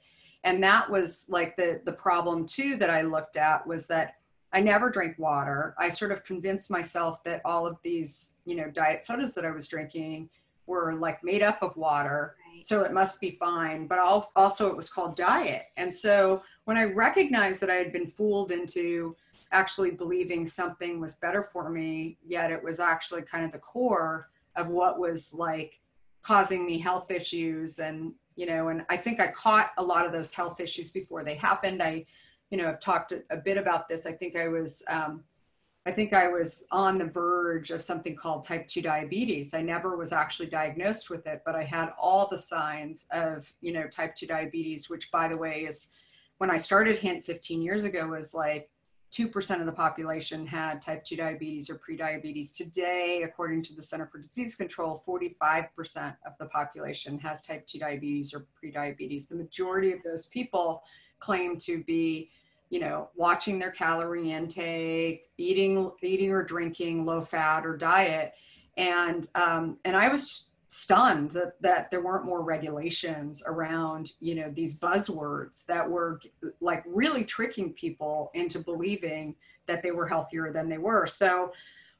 And 0.44 0.62
that 0.62 0.88
was 0.91 1.26
like 1.29 1.56
the 1.56 1.81
the 1.85 1.93
problem 1.93 2.46
too 2.46 2.76
that 2.76 2.91
I 2.91 3.02
looked 3.02 3.37
at 3.37 3.67
was 3.67 3.87
that 3.88 4.14
I 4.52 4.61
never 4.61 4.88
drank 4.88 5.19
water. 5.19 5.75
I 5.79 5.88
sort 5.88 6.12
of 6.12 6.25
convinced 6.25 6.70
myself 6.70 7.25
that 7.25 7.41
all 7.44 7.67
of 7.67 7.76
these, 7.82 8.37
you 8.44 8.55
know, 8.55 8.70
diet 8.70 9.02
sodas 9.02 9.35
that 9.35 9.44
I 9.44 9.50
was 9.50 9.67
drinking 9.67 10.31
were 10.67 10.94
like 10.94 11.25
made 11.25 11.43
up 11.43 11.61
of 11.62 11.76
water. 11.76 12.37
Right. 12.55 12.64
So 12.64 12.82
it 12.82 12.93
must 12.93 13.20
be 13.20 13.32
fine. 13.32 13.88
But 13.88 13.99
also 13.99 14.69
it 14.69 14.76
was 14.76 14.88
called 14.88 15.17
diet. 15.17 15.64
And 15.76 15.93
so 15.93 16.43
when 16.67 16.76
I 16.76 16.85
recognized 16.85 17.61
that 17.62 17.70
I 17.70 17.75
had 17.75 17.93
been 17.93 18.06
fooled 18.06 18.52
into 18.52 19.17
actually 19.50 19.91
believing 19.91 20.46
something 20.46 21.00
was 21.00 21.17
better 21.17 21.43
for 21.43 21.69
me, 21.69 22.19
yet 22.25 22.52
it 22.52 22.62
was 22.62 22.79
actually 22.79 23.23
kind 23.23 23.44
of 23.44 23.52
the 23.52 23.58
core 23.58 24.31
of 24.56 24.69
what 24.69 25.00
was 25.00 25.35
like 25.35 25.81
causing 26.23 26.64
me 26.64 26.79
health 26.79 27.11
issues 27.11 27.81
and 27.81 28.12
you 28.36 28.46
know 28.46 28.69
and 28.69 28.84
i 28.90 28.96
think 28.96 29.20
i 29.20 29.26
caught 29.28 29.70
a 29.78 29.82
lot 29.82 30.06
of 30.06 30.12
those 30.12 30.34
health 30.34 30.60
issues 30.60 30.90
before 30.90 31.25
they 31.25 31.34
happened. 31.34 31.82
I 31.82 32.04
you 32.50 32.58
know 32.58 32.69
i've 32.69 32.81
talked 32.81 33.12
a, 33.12 33.22
a 33.31 33.36
bit 33.36 33.56
about 33.56 33.88
this. 33.88 34.06
I 34.06 34.12
think 34.12 34.36
i 34.36 34.48
was 34.48 34.82
um, 34.88 35.22
i 35.86 35.90
think 35.90 36.12
i 36.12 36.28
was 36.28 36.66
on 36.70 36.98
the 36.98 37.06
verge 37.06 37.70
of 37.70 37.82
something 37.82 38.16
called 38.16 38.44
type 38.44 38.66
2 38.66 38.82
diabetes. 38.82 39.54
I 39.54 39.62
never 39.62 39.96
was 39.96 40.12
actually 40.12 40.48
diagnosed 40.48 41.10
with 41.10 41.26
it 41.26 41.43
but 41.44 41.55
i 41.55 41.64
had 41.64 41.91
all 42.00 42.29
the 42.29 42.38
signs 42.38 43.06
of 43.12 43.53
you 43.60 43.72
know 43.72 43.86
type 43.88 44.14
2 44.14 44.26
diabetes 44.26 44.91
which 44.91 45.10
by 45.10 45.29
the 45.29 45.36
way 45.36 45.62
is 45.62 45.91
when 46.38 46.50
i 46.50 46.58
started 46.58 46.98
hint 46.98 47.24
15 47.24 47.62
years 47.62 47.84
ago 47.84 48.06
was 48.08 48.34
like 48.34 48.69
2% 49.14 49.60
of 49.60 49.66
the 49.66 49.72
population 49.72 50.44
had 50.44 50.82
type 50.82 51.04
2 51.04 51.16
diabetes 51.16 51.70
or 51.70 51.78
prediabetes. 51.78 52.54
Today, 52.54 53.22
according 53.24 53.62
to 53.62 53.74
the 53.74 53.82
Center 53.82 54.08
for 54.10 54.18
Disease 54.18 54.56
Control, 54.56 55.04
45% 55.06 56.16
of 56.26 56.32
the 56.40 56.46
population 56.46 57.18
has 57.20 57.40
type 57.40 57.66
2 57.66 57.78
diabetes 57.78 58.34
or 58.34 58.46
prediabetes. 58.62 59.28
The 59.28 59.36
majority 59.36 59.92
of 59.92 60.02
those 60.02 60.26
people 60.26 60.82
claim 61.20 61.58
to 61.58 61.84
be, 61.84 62.30
you 62.70 62.80
know, 62.80 63.10
watching 63.14 63.60
their 63.60 63.70
calorie 63.70 64.32
intake, 64.32 65.30
eating, 65.38 65.92
eating 66.02 66.32
or 66.32 66.42
drinking 66.42 67.04
low 67.04 67.20
fat 67.20 67.64
or 67.64 67.76
diet. 67.76 68.32
And, 68.76 69.28
um, 69.36 69.78
and 69.84 69.94
I 69.94 70.08
was 70.08 70.48
stunned 70.74 71.31
that, 71.31 71.54
that 71.60 71.88
there 71.88 72.02
weren't 72.02 72.24
more 72.24 72.43
regulations 72.43 73.44
around 73.46 74.10
you 74.19 74.34
know 74.34 74.50
these 74.56 74.76
buzzwords 74.76 75.64
that 75.66 75.88
were 75.88 76.20
like 76.60 76.82
really 76.84 77.24
tricking 77.24 77.72
people 77.74 78.32
into 78.34 78.58
believing 78.58 79.36
that 79.69 79.84
they 79.84 79.93
were 79.93 80.08
healthier 80.08 80.52
than 80.52 80.69
they 80.69 80.78
were. 80.78 81.06
So 81.06 81.52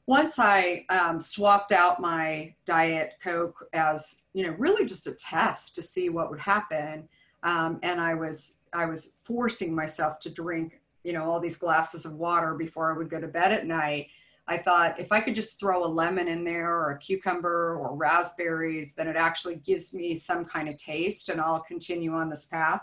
once 0.07 0.37
i 0.37 0.85
um, 0.89 1.21
swapped 1.21 1.71
out 1.71 2.01
my 2.01 2.53
diet 2.67 3.13
coke 3.23 3.65
as 3.73 4.23
you 4.33 4.45
know 4.45 4.53
really 4.59 4.85
just 4.85 5.07
a 5.07 5.13
test 5.13 5.73
to 5.73 5.81
see 5.81 6.09
what 6.09 6.29
would 6.29 6.39
happen 6.39 7.07
um, 7.43 7.79
and 7.81 7.99
i 7.99 8.13
was 8.13 8.59
i 8.73 8.85
was 8.85 9.15
forcing 9.23 9.73
myself 9.73 10.19
to 10.19 10.29
drink 10.29 10.81
you 11.03 11.13
know 11.13 11.23
all 11.23 11.39
these 11.39 11.57
glasses 11.57 12.05
of 12.05 12.13
water 12.13 12.53
before 12.53 12.93
i 12.93 12.97
would 12.97 13.09
go 13.09 13.19
to 13.19 13.27
bed 13.27 13.51
at 13.51 13.65
night 13.65 14.07
I 14.47 14.57
thought 14.57 14.99
if 14.99 15.11
I 15.11 15.21
could 15.21 15.35
just 15.35 15.59
throw 15.59 15.85
a 15.85 15.87
lemon 15.87 16.27
in 16.27 16.43
there 16.43 16.75
or 16.75 16.91
a 16.91 16.99
cucumber 16.99 17.77
or 17.77 17.95
raspberries, 17.95 18.93
then 18.93 19.07
it 19.07 19.15
actually 19.15 19.55
gives 19.55 19.93
me 19.93 20.15
some 20.15 20.45
kind 20.45 20.69
of 20.69 20.77
taste 20.77 21.29
and 21.29 21.41
I'll 21.41 21.61
continue 21.61 22.13
on 22.13 22.29
this 22.29 22.45
path. 22.45 22.81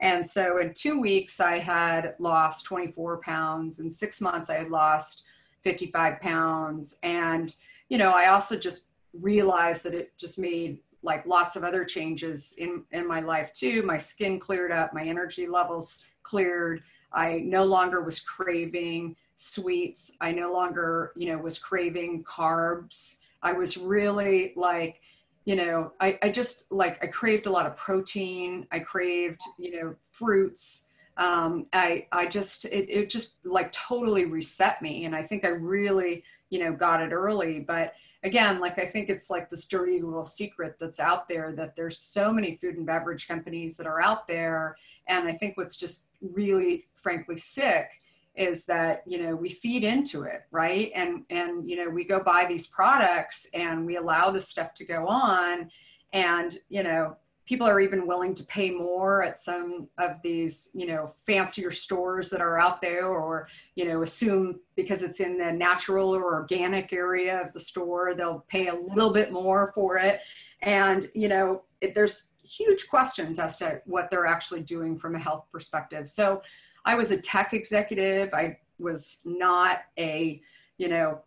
And 0.00 0.26
so 0.26 0.58
in 0.58 0.74
two 0.74 1.00
weeks, 1.00 1.40
I 1.40 1.58
had 1.58 2.14
lost 2.18 2.66
24 2.66 3.20
pounds. 3.22 3.80
In 3.80 3.90
six 3.90 4.20
months, 4.20 4.50
I 4.50 4.54
had 4.54 4.70
lost 4.70 5.24
55 5.62 6.20
pounds. 6.20 6.98
And, 7.02 7.54
you 7.88 7.98
know, 7.98 8.12
I 8.12 8.28
also 8.28 8.56
just 8.56 8.90
realized 9.12 9.84
that 9.84 9.94
it 9.94 10.12
just 10.18 10.38
made 10.38 10.80
like 11.02 11.26
lots 11.26 11.56
of 11.56 11.64
other 11.64 11.84
changes 11.84 12.54
in, 12.58 12.84
in 12.92 13.08
my 13.08 13.20
life 13.20 13.52
too. 13.52 13.82
My 13.82 13.98
skin 13.98 14.38
cleared 14.38 14.72
up, 14.72 14.92
my 14.92 15.04
energy 15.04 15.46
levels 15.46 16.04
cleared. 16.22 16.82
I 17.12 17.38
no 17.38 17.64
longer 17.64 18.02
was 18.02 18.20
craving 18.20 19.16
sweets. 19.38 20.16
I 20.20 20.32
no 20.32 20.52
longer, 20.52 21.12
you 21.16 21.28
know, 21.28 21.38
was 21.38 21.58
craving 21.58 22.24
carbs. 22.24 23.18
I 23.40 23.52
was 23.52 23.76
really 23.76 24.52
like, 24.56 25.00
you 25.44 25.54
know, 25.54 25.92
I, 26.00 26.18
I 26.22 26.28
just 26.28 26.70
like, 26.72 27.02
I 27.02 27.06
craved 27.06 27.46
a 27.46 27.50
lot 27.50 27.64
of 27.64 27.76
protein. 27.76 28.66
I 28.72 28.80
craved, 28.80 29.40
you 29.56 29.80
know, 29.80 29.94
fruits. 30.10 30.88
Um, 31.16 31.66
I, 31.72 32.06
I 32.10 32.26
just, 32.26 32.64
it, 32.66 32.90
it 32.90 33.10
just 33.10 33.36
like 33.44 33.72
totally 33.72 34.24
reset 34.24 34.82
me. 34.82 35.04
And 35.04 35.14
I 35.14 35.22
think 35.22 35.44
I 35.44 35.50
really, 35.50 36.24
you 36.50 36.58
know, 36.58 36.72
got 36.72 37.00
it 37.00 37.12
early. 37.12 37.60
But 37.60 37.94
again, 38.24 38.58
like 38.58 38.78
I 38.80 38.86
think 38.86 39.08
it's 39.08 39.30
like 39.30 39.50
this 39.50 39.68
dirty 39.68 40.02
little 40.02 40.26
secret 40.26 40.76
that's 40.80 40.98
out 40.98 41.28
there 41.28 41.52
that 41.52 41.76
there's 41.76 41.98
so 41.98 42.32
many 42.32 42.56
food 42.56 42.76
and 42.76 42.84
beverage 42.84 43.28
companies 43.28 43.76
that 43.76 43.86
are 43.86 44.02
out 44.02 44.26
there. 44.26 44.76
And 45.06 45.28
I 45.28 45.32
think 45.32 45.56
what's 45.56 45.76
just 45.76 46.08
really, 46.20 46.88
frankly, 46.96 47.36
sick 47.36 48.02
is 48.38 48.64
that 48.66 49.02
you 49.06 49.20
know 49.20 49.34
we 49.34 49.50
feed 49.50 49.84
into 49.84 50.22
it 50.22 50.42
right? 50.50 50.90
And 50.94 51.24
and 51.28 51.68
you 51.68 51.76
know 51.76 51.90
we 51.90 52.04
go 52.04 52.22
buy 52.22 52.46
these 52.48 52.68
products 52.68 53.50
and 53.52 53.84
we 53.84 53.96
allow 53.96 54.30
this 54.30 54.48
stuff 54.48 54.72
to 54.74 54.84
go 54.84 55.06
on. 55.06 55.70
And 56.12 56.56
you 56.68 56.82
know 56.82 57.16
people 57.46 57.66
are 57.66 57.80
even 57.80 58.06
willing 58.06 58.34
to 58.34 58.44
pay 58.44 58.70
more 58.70 59.24
at 59.24 59.38
some 59.38 59.88
of 59.98 60.22
these 60.22 60.70
you 60.74 60.86
know 60.86 61.12
fancier 61.26 61.70
stores 61.70 62.30
that 62.30 62.40
are 62.40 62.58
out 62.58 62.80
there 62.80 63.06
or 63.06 63.48
you 63.74 63.84
know 63.84 64.02
assume 64.02 64.60
because 64.76 65.02
it's 65.02 65.20
in 65.20 65.36
the 65.36 65.52
natural 65.52 66.14
or 66.14 66.34
organic 66.34 66.92
area 66.92 67.42
of 67.42 67.52
the 67.52 67.60
store 67.60 68.14
they'll 68.14 68.44
pay 68.48 68.68
a 68.68 68.74
little 68.74 69.12
bit 69.12 69.32
more 69.32 69.72
for 69.74 69.98
it. 69.98 70.20
And 70.62 71.10
you 71.14 71.28
know 71.28 71.62
it, 71.80 71.94
there's 71.94 72.34
huge 72.42 72.88
questions 72.88 73.38
as 73.38 73.56
to 73.56 73.82
what 73.84 74.10
they're 74.10 74.26
actually 74.26 74.62
doing 74.62 74.96
from 74.96 75.14
a 75.14 75.18
health 75.18 75.44
perspective. 75.52 76.08
So 76.08 76.40
I 76.88 76.94
was 76.94 77.10
a 77.10 77.20
tech 77.20 77.52
executive. 77.52 78.32
I 78.32 78.56
was 78.78 79.20
not 79.26 79.82
a, 79.98 80.40
you 80.78 80.88
know, 80.88 81.20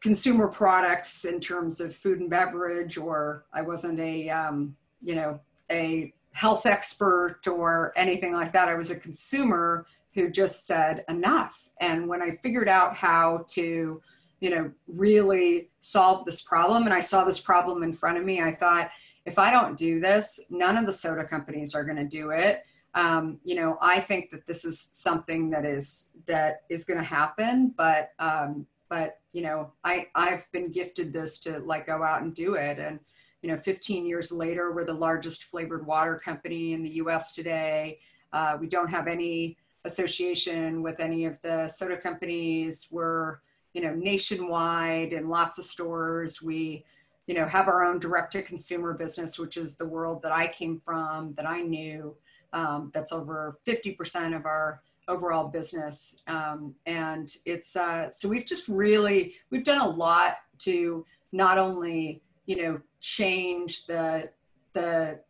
consumer 0.00 0.46
products 0.46 1.24
in 1.24 1.40
terms 1.40 1.80
of 1.80 1.92
food 1.92 2.20
and 2.20 2.30
beverage, 2.30 2.96
or 2.96 3.44
I 3.52 3.62
wasn't 3.62 3.98
a, 3.98 4.30
um, 4.30 4.76
you 5.02 5.16
know, 5.16 5.40
a 5.72 6.14
health 6.30 6.66
expert 6.66 7.40
or 7.48 7.92
anything 7.96 8.32
like 8.32 8.52
that. 8.52 8.68
I 8.68 8.76
was 8.76 8.92
a 8.92 9.00
consumer 9.00 9.86
who 10.14 10.30
just 10.30 10.68
said 10.68 11.04
enough. 11.08 11.70
And 11.80 12.08
when 12.08 12.22
I 12.22 12.38
figured 12.40 12.68
out 12.68 12.94
how 12.94 13.44
to, 13.48 14.00
you 14.38 14.50
know, 14.50 14.70
really 14.86 15.70
solve 15.80 16.24
this 16.24 16.42
problem, 16.42 16.84
and 16.84 16.94
I 16.94 17.00
saw 17.00 17.24
this 17.24 17.40
problem 17.40 17.82
in 17.82 17.92
front 17.92 18.18
of 18.18 18.24
me, 18.24 18.40
I 18.40 18.52
thought, 18.52 18.88
if 19.26 19.36
I 19.36 19.50
don't 19.50 19.76
do 19.76 19.98
this, 19.98 20.46
none 20.48 20.76
of 20.76 20.86
the 20.86 20.92
soda 20.92 21.24
companies 21.24 21.74
are 21.74 21.82
going 21.82 21.96
to 21.96 22.04
do 22.04 22.30
it 22.30 22.62
um, 22.94 23.38
you 23.42 23.54
know, 23.54 23.78
I 23.80 24.00
think 24.00 24.30
that 24.30 24.46
this 24.46 24.64
is 24.64 24.80
something 24.80 25.50
that 25.50 25.64
is 25.64 26.12
that 26.26 26.62
is 26.68 26.84
going 26.84 26.98
to 26.98 27.04
happen, 27.04 27.72
but 27.76 28.10
um, 28.18 28.66
but 28.88 29.20
you 29.32 29.42
know, 29.42 29.72
I 29.82 30.08
I've 30.14 30.50
been 30.52 30.70
gifted 30.70 31.12
this 31.12 31.38
to 31.40 31.58
like 31.60 31.86
go 31.86 32.02
out 32.02 32.22
and 32.22 32.34
do 32.34 32.54
it, 32.54 32.78
and 32.78 33.00
you 33.40 33.50
know, 33.50 33.56
15 33.56 34.06
years 34.06 34.30
later, 34.30 34.72
we're 34.72 34.84
the 34.84 34.92
largest 34.92 35.44
flavored 35.44 35.86
water 35.86 36.20
company 36.22 36.74
in 36.74 36.82
the 36.82 36.90
U.S. 36.90 37.34
today. 37.34 37.98
Uh, 38.32 38.56
we 38.60 38.68
don't 38.68 38.88
have 38.88 39.08
any 39.08 39.56
association 39.84 40.82
with 40.82 41.00
any 41.00 41.24
of 41.24 41.40
the 41.42 41.68
soda 41.68 41.96
companies. 41.96 42.88
We're 42.90 43.38
you 43.72 43.80
know 43.80 43.94
nationwide 43.94 45.14
in 45.14 45.30
lots 45.30 45.56
of 45.56 45.64
stores. 45.64 46.42
We 46.42 46.84
you 47.26 47.34
know 47.34 47.46
have 47.46 47.68
our 47.68 47.84
own 47.84 47.98
direct 48.00 48.32
to 48.32 48.42
consumer 48.42 48.92
business, 48.92 49.38
which 49.38 49.56
is 49.56 49.78
the 49.78 49.88
world 49.88 50.20
that 50.22 50.32
I 50.32 50.48
came 50.48 50.80
from, 50.84 51.32
that 51.34 51.48
I 51.48 51.62
knew. 51.62 52.14
Um, 52.52 52.90
that's 52.94 53.12
over 53.12 53.58
50% 53.66 54.36
of 54.36 54.44
our 54.46 54.82
overall 55.08 55.48
business. 55.48 56.22
Um, 56.26 56.74
and 56.86 57.34
it's, 57.44 57.76
uh, 57.76 58.10
so 58.10 58.28
we've 58.28 58.46
just 58.46 58.68
really, 58.68 59.34
we've 59.50 59.64
done 59.64 59.80
a 59.80 59.88
lot 59.88 60.36
to 60.60 61.04
not 61.32 61.58
only, 61.58 62.22
you 62.46 62.62
know, 62.62 62.80
change 63.00 63.86
the, 63.86 64.30
the 64.74 65.20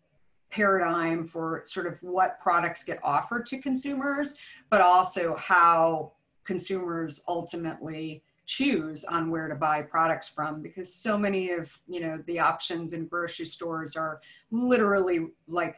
paradigm 0.50 1.26
for 1.26 1.62
sort 1.64 1.86
of 1.86 1.98
what 2.02 2.40
products 2.40 2.84
get 2.84 3.00
offered 3.02 3.46
to 3.46 3.58
consumers, 3.58 4.36
but 4.68 4.80
also 4.80 5.34
how 5.36 6.12
consumers 6.44 7.24
ultimately 7.28 8.22
choose 8.44 9.04
on 9.04 9.30
where 9.30 9.48
to 9.48 9.54
buy 9.54 9.80
products 9.80 10.28
from 10.28 10.60
because 10.60 10.92
so 10.92 11.16
many 11.16 11.50
of 11.50 11.78
you 11.86 12.00
know 12.00 12.22
the 12.26 12.38
options 12.38 12.92
in 12.92 13.06
grocery 13.06 13.46
stores 13.46 13.94
are 13.96 14.20
literally 14.50 15.28
like 15.46 15.76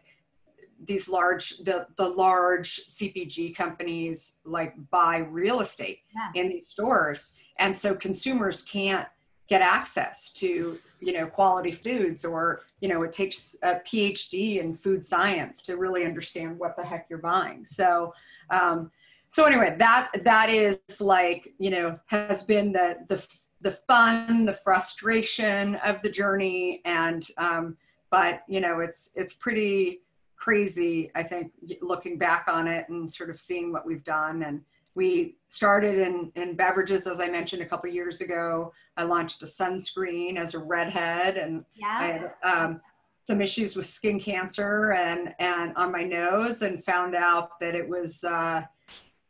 these 0.86 1.08
large 1.08 1.58
the 1.58 1.86
the 1.96 2.08
large 2.08 2.86
CPG 2.88 3.54
companies 3.54 4.38
like 4.44 4.74
buy 4.90 5.18
real 5.18 5.60
estate 5.60 6.00
yeah. 6.14 6.40
in 6.40 6.48
these 6.48 6.68
stores. 6.68 7.36
And 7.58 7.74
so 7.74 7.94
consumers 7.94 8.62
can't 8.62 9.08
get 9.48 9.60
access 9.60 10.32
to 10.32 10.78
you 11.00 11.12
know 11.12 11.26
quality 11.26 11.72
foods 11.72 12.24
or 12.24 12.62
you 12.80 12.88
know 12.88 13.02
it 13.02 13.12
takes 13.12 13.56
a 13.62 13.74
phd 13.86 14.58
in 14.58 14.72
food 14.72 15.04
science 15.04 15.60
to 15.60 15.76
really 15.76 16.06
understand 16.06 16.58
what 16.58 16.76
the 16.76 16.84
heck 16.84 17.06
you're 17.10 17.18
buying. 17.18 17.64
So 17.66 18.14
um, 18.50 18.90
so 19.30 19.44
anyway 19.44 19.76
that 19.78 20.10
that 20.24 20.48
is 20.48 20.80
like 21.00 21.52
you 21.58 21.70
know 21.70 21.98
has 22.06 22.44
been 22.44 22.72
the 22.72 22.98
the 23.08 23.26
the 23.64 23.72
fun 23.72 24.44
the 24.44 24.52
frustration 24.52 25.74
of 25.76 26.00
the 26.02 26.10
journey. 26.10 26.80
And 26.84 27.26
um, 27.38 27.76
but 28.10 28.42
you 28.46 28.60
know 28.60 28.78
it's 28.78 29.12
it's 29.16 29.32
pretty 29.32 30.02
crazy, 30.44 31.10
I 31.14 31.22
think, 31.22 31.52
looking 31.80 32.18
back 32.18 32.44
on 32.48 32.68
it 32.68 32.84
and 32.90 33.10
sort 33.10 33.30
of 33.30 33.40
seeing 33.40 33.72
what 33.72 33.86
we've 33.86 34.04
done. 34.04 34.42
And 34.42 34.60
we 34.94 35.36
started 35.48 35.98
in, 35.98 36.30
in 36.36 36.54
beverages, 36.54 37.06
as 37.06 37.18
I 37.18 37.28
mentioned 37.28 37.62
a 37.62 37.66
couple 37.66 37.88
years 37.88 38.20
ago. 38.20 38.72
I 38.98 39.04
launched 39.04 39.42
a 39.42 39.46
sunscreen 39.46 40.36
as 40.36 40.52
a 40.54 40.58
redhead, 40.58 41.38
and 41.38 41.64
yeah. 41.74 41.98
I 41.98 42.06
had 42.06 42.32
um, 42.50 42.80
some 43.26 43.40
issues 43.40 43.74
with 43.74 43.86
skin 43.86 44.20
cancer 44.20 44.92
and, 44.92 45.34
and 45.38 45.74
on 45.76 45.90
my 45.90 46.04
nose, 46.04 46.60
and 46.60 46.84
found 46.84 47.14
out 47.14 47.58
that 47.60 47.74
it 47.74 47.88
was, 47.88 48.22
uh, 48.22 48.60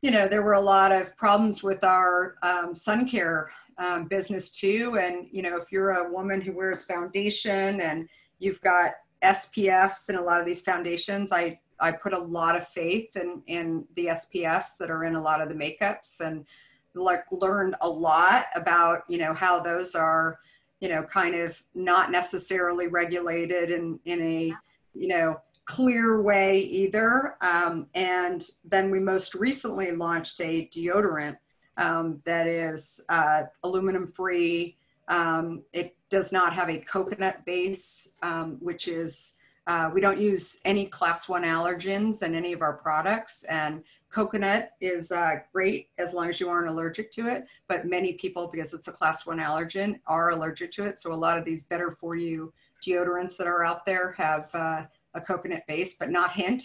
you 0.03 0.11
know, 0.11 0.27
there 0.27 0.43
were 0.43 0.55
a 0.55 0.61
lot 0.75 0.91
of 0.91 1.17
problems 1.17 1.63
with 1.63 1.85
our 1.85 2.35
um, 2.43 2.75
sun 2.75 3.09
care 3.09 3.53
um, 3.79 4.09
business 4.09 4.51
too. 4.51 4.99
And, 5.01 5.29
you 5.31 5.43
know, 5.43 5.57
if 5.57 5.71
you're 5.71 5.93
a 5.93 6.13
woman 6.13 6.41
who 6.41 6.53
wears 6.53 6.85
foundation 6.85 7.81
and 7.81 8.09
you've 8.41 8.61
got 8.63 8.91
SPFs 9.25 10.09
and 10.09 10.19
a 10.19 10.23
lot 10.23 10.41
of 10.41 10.47
these 10.47 10.63
foundations. 10.63 11.33
I, 11.33 11.59
I 11.81 11.93
put 11.93 12.13
a 12.13 12.19
lot 12.19 12.57
of 12.57 12.67
faith 12.67 13.17
in, 13.17 13.43
in 13.47 13.85
the 13.97 14.07
SPFs 14.07 14.77
that 14.79 14.91
are 14.91 15.05
in 15.05 15.15
a 15.15 15.23
lot 15.23 15.41
of 15.41 15.49
the 15.49 15.55
makeups 15.55 16.21
and 16.21 16.47
like 16.95 17.25
learned 17.31 17.75
a 17.81 17.89
lot 17.89 18.47
about, 18.55 19.03
you 19.09 19.19
know, 19.19 19.35
how 19.35 19.61
those 19.61 19.95
are, 19.95 20.39
you 20.81 20.89
know, 20.89 21.03
kind 21.03 21.35
of 21.35 21.61
not 21.75 22.11
necessarily 22.11 22.87
regulated 22.87 23.71
in, 23.71 23.99
in 24.05 24.23
a, 24.23 24.53
you 24.95 25.09
know, 25.09 25.41
clear 25.65 26.23
way 26.23 26.61
either. 26.61 27.37
Um, 27.41 27.87
and 27.95 28.45
then 28.65 28.91
we 28.91 29.01
most 29.01 29.35
recently 29.35 29.93
launched 29.93 30.41
a 30.41 30.69
deodorant 30.73 31.37
um, 31.77 32.21
that 32.25 32.47
is 32.47 33.05
uh, 33.09 33.43
aluminum 33.63 34.07
free. 34.07 34.77
Um, 35.09 35.63
it 35.73 35.97
does 36.11 36.33
not 36.33 36.53
have 36.53 36.71
a 36.71 36.79
coconut 36.79 37.45
base, 37.45 38.15
um, 38.23 38.57
which 38.61 38.89
is, 38.89 39.37
uh, 39.67 39.91
we 39.93 40.01
don't 40.01 40.21
use 40.21 40.61
any 40.65 40.87
class 40.87 41.29
one 41.29 41.43
allergens 41.43 42.23
in 42.23 42.35
any 42.35 42.53
of 42.53 42.63
our 42.63 42.75
products. 42.75 43.45
And 43.45 43.83
coconut 44.11 44.73
is 44.81 45.11
uh, 45.11 45.37
great 45.53 45.89
as 45.99 46.15
long 46.15 46.29
as 46.29 46.39
you 46.39 46.49
aren't 46.49 46.69
allergic 46.69 47.11
to 47.13 47.29
it. 47.29 47.47
But 47.69 47.87
many 47.87 48.13
people, 48.13 48.47
because 48.47 48.73
it's 48.73 48.89
a 48.89 48.93
class 48.93 49.27
one 49.27 49.39
allergen, 49.39 50.01
are 50.07 50.31
allergic 50.31 50.71
to 50.73 50.87
it. 50.87 51.01
So 51.01 51.13
a 51.13 51.15
lot 51.15 51.39
of 51.39 51.45
these 51.45 51.65
better 51.65 51.91
for 51.91 52.15
you 52.15 52.53
deodorants 52.87 53.37
that 53.39 53.47
are 53.47 53.65
out 53.65 53.85
there 53.85 54.13
have 54.13 54.49
uh, 54.55 54.83
a 55.15 55.21
coconut 55.21 55.67
base, 55.67 55.97
but 55.97 56.11
not 56.11 56.33
hint. 56.33 56.63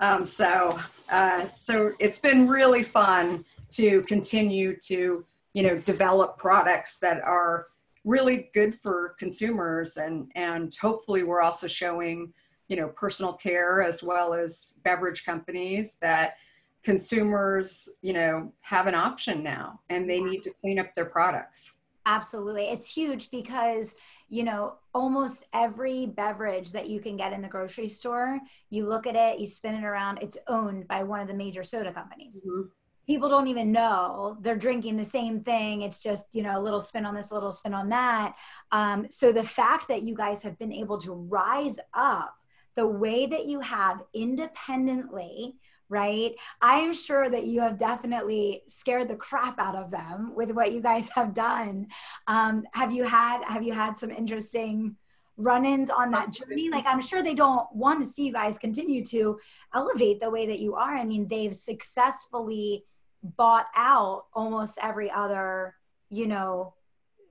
Um, 0.00 0.26
so, 0.26 0.78
uh, 1.10 1.46
so 1.56 1.92
it's 1.98 2.18
been 2.18 2.48
really 2.48 2.82
fun 2.82 3.44
to 3.72 4.02
continue 4.02 4.76
to, 4.86 5.24
you 5.52 5.62
know, 5.62 5.78
develop 5.78 6.38
products 6.38 6.98
that 7.00 7.22
are 7.22 7.66
really 8.08 8.48
good 8.54 8.74
for 8.74 9.14
consumers 9.18 9.98
and 9.98 10.32
and 10.34 10.74
hopefully 10.80 11.22
we're 11.24 11.42
also 11.42 11.66
showing 11.66 12.32
you 12.68 12.76
know 12.76 12.88
personal 12.88 13.34
care 13.34 13.82
as 13.82 14.02
well 14.02 14.32
as 14.32 14.80
beverage 14.82 15.26
companies 15.26 15.98
that 15.98 16.36
consumers 16.82 17.96
you 18.00 18.14
know 18.14 18.50
have 18.60 18.86
an 18.86 18.94
option 18.94 19.42
now 19.42 19.78
and 19.90 20.08
they 20.08 20.20
need 20.20 20.42
to 20.42 20.50
clean 20.62 20.78
up 20.78 20.94
their 20.94 21.10
products. 21.10 21.74
Absolutely. 22.06 22.64
It's 22.64 22.90
huge 22.90 23.30
because 23.30 23.94
you 24.30 24.42
know 24.42 24.76
almost 24.94 25.44
every 25.52 26.06
beverage 26.06 26.72
that 26.72 26.88
you 26.88 27.00
can 27.00 27.18
get 27.18 27.34
in 27.34 27.42
the 27.42 27.48
grocery 27.48 27.88
store 27.88 28.40
you 28.70 28.86
look 28.86 29.06
at 29.06 29.16
it 29.16 29.38
you 29.38 29.46
spin 29.46 29.74
it 29.74 29.84
around 29.84 30.18
it's 30.22 30.38
owned 30.48 30.88
by 30.88 31.02
one 31.02 31.20
of 31.20 31.28
the 31.28 31.34
major 31.34 31.62
soda 31.62 31.92
companies. 31.92 32.42
Mm-hmm 32.46 32.68
people 33.08 33.28
don't 33.28 33.48
even 33.48 33.72
know 33.72 34.36
they're 34.42 34.54
drinking 34.54 34.96
the 34.96 35.04
same 35.04 35.40
thing. 35.40 35.82
It's 35.82 36.00
just 36.00 36.26
you 36.32 36.42
know 36.42 36.60
a 36.60 36.62
little 36.62 36.80
spin 36.80 37.06
on 37.06 37.14
this 37.14 37.30
a 37.30 37.34
little 37.34 37.50
spin 37.50 37.74
on 37.74 37.88
that. 37.88 38.36
Um, 38.70 39.06
so 39.10 39.32
the 39.32 39.42
fact 39.42 39.88
that 39.88 40.02
you 40.02 40.14
guys 40.14 40.42
have 40.42 40.58
been 40.58 40.72
able 40.72 40.98
to 40.98 41.12
rise 41.12 41.80
up 41.94 42.36
the 42.76 42.86
way 42.86 43.26
that 43.26 43.46
you 43.46 43.60
have 43.60 44.02
independently 44.14 45.56
right? 45.90 46.34
I 46.60 46.80
am 46.80 46.92
sure 46.92 47.30
that 47.30 47.46
you 47.46 47.62
have 47.62 47.78
definitely 47.78 48.60
scared 48.66 49.08
the 49.08 49.16
crap 49.16 49.58
out 49.58 49.74
of 49.74 49.90
them 49.90 50.34
with 50.34 50.52
what 50.52 50.72
you 50.72 50.82
guys 50.82 51.08
have 51.14 51.32
done. 51.32 51.86
Um, 52.26 52.64
have 52.74 52.92
you 52.92 53.04
had 53.04 53.42
have 53.44 53.62
you 53.62 53.72
had 53.72 53.96
some 53.96 54.10
interesting 54.10 54.96
run-ins 55.38 55.88
on 55.88 56.10
that 56.10 56.30
journey? 56.32 56.68
Like 56.68 56.84
i'm 56.86 57.00
sure 57.00 57.22
they 57.22 57.32
don't 57.34 57.74
want 57.74 58.00
to 58.00 58.06
see 58.06 58.26
you 58.26 58.32
guys 58.32 58.58
continue 58.58 59.02
to 59.06 59.38
elevate 59.72 60.20
the 60.20 60.30
way 60.30 60.46
that 60.46 60.60
you 60.60 60.74
are. 60.74 60.94
I 60.94 61.04
mean 61.04 61.26
they've 61.26 61.54
successfully 61.54 62.84
bought 63.22 63.66
out 63.76 64.26
almost 64.34 64.78
every 64.82 65.10
other 65.10 65.74
you 66.10 66.26
know 66.26 66.74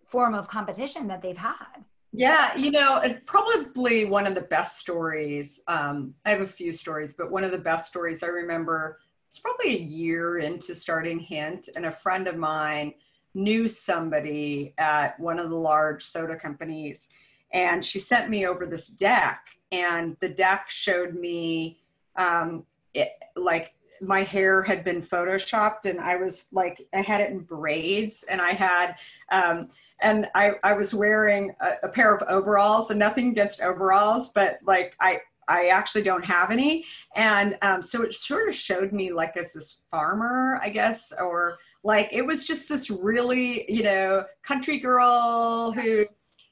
form 0.05 0.33
of 0.33 0.47
competition 0.47 1.07
that 1.07 1.21
they've 1.21 1.37
had 1.37 1.83
yeah, 2.13 2.55
you 2.55 2.71
know, 2.71 3.03
probably 3.27 4.05
one 4.05 4.25
of 4.25 4.33
the 4.33 4.41
best 4.41 4.79
stories. 4.79 5.61
Um, 5.67 6.15
I 6.25 6.31
have 6.31 6.41
a 6.41 6.47
few 6.47 6.73
stories, 6.73 7.13
but 7.13 7.29
one 7.29 7.43
of 7.43 7.51
the 7.51 7.59
best 7.59 7.89
stories 7.89 8.23
I 8.23 8.27
remember 8.27 8.97
it's 9.27 9.39
probably 9.39 9.75
a 9.75 9.79
year 9.79 10.37
into 10.37 10.73
starting 10.73 11.19
Hint, 11.19 11.69
and 11.75 11.85
a 11.85 11.91
friend 11.91 12.27
of 12.27 12.37
mine 12.37 12.93
knew 13.33 13.67
somebody 13.67 14.73
at 14.77 15.19
one 15.19 15.37
of 15.37 15.49
the 15.49 15.55
large 15.55 16.03
soda 16.03 16.35
companies, 16.35 17.09
and 17.51 17.83
she 17.83 17.99
sent 17.99 18.29
me 18.29 18.47
over 18.47 18.65
this 18.65 18.87
deck, 18.87 19.43
and 19.71 20.15
the 20.21 20.29
deck 20.29 20.69
showed 20.69 21.13
me 21.13 21.79
um, 22.15 22.65
it, 22.93 23.11
like 23.35 23.75
my 24.01 24.23
hair 24.23 24.63
had 24.63 24.83
been 24.83 25.01
photoshopped, 25.01 25.85
and 25.85 25.99
I 25.99 26.17
was 26.17 26.47
like, 26.51 26.87
I 26.93 27.01
had 27.01 27.21
it 27.21 27.31
in 27.31 27.39
braids, 27.39 28.23
and 28.29 28.41
I 28.41 28.51
had. 28.51 28.95
Um, 29.31 29.69
and 29.99 30.27
I, 30.35 30.51
I 30.63 30.73
was 30.73 30.93
wearing 30.93 31.55
a, 31.59 31.87
a 31.87 31.89
pair 31.89 32.15
of 32.15 32.21
overalls 32.29 32.91
and 32.91 32.99
nothing 32.99 33.29
against 33.29 33.61
overalls, 33.61 34.31
but 34.31 34.59
like 34.63 34.95
I, 35.01 35.19
I 35.47 35.67
actually 35.67 36.03
don't 36.03 36.25
have 36.25 36.51
any. 36.51 36.85
And 37.15 37.57
um, 37.61 37.81
so 37.81 38.03
it 38.03 38.13
sort 38.13 38.49
of 38.49 38.55
showed 38.55 38.91
me 38.91 39.11
like 39.11 39.37
as 39.37 39.53
this 39.53 39.83
farmer, 39.89 40.59
I 40.61 40.69
guess, 40.69 41.13
or 41.19 41.57
like 41.83 42.09
it 42.11 42.25
was 42.25 42.45
just 42.45 42.67
this 42.69 42.89
really, 42.89 43.65
you 43.71 43.83
know, 43.83 44.25
country 44.43 44.77
girl 44.77 45.71
who, 45.71 46.05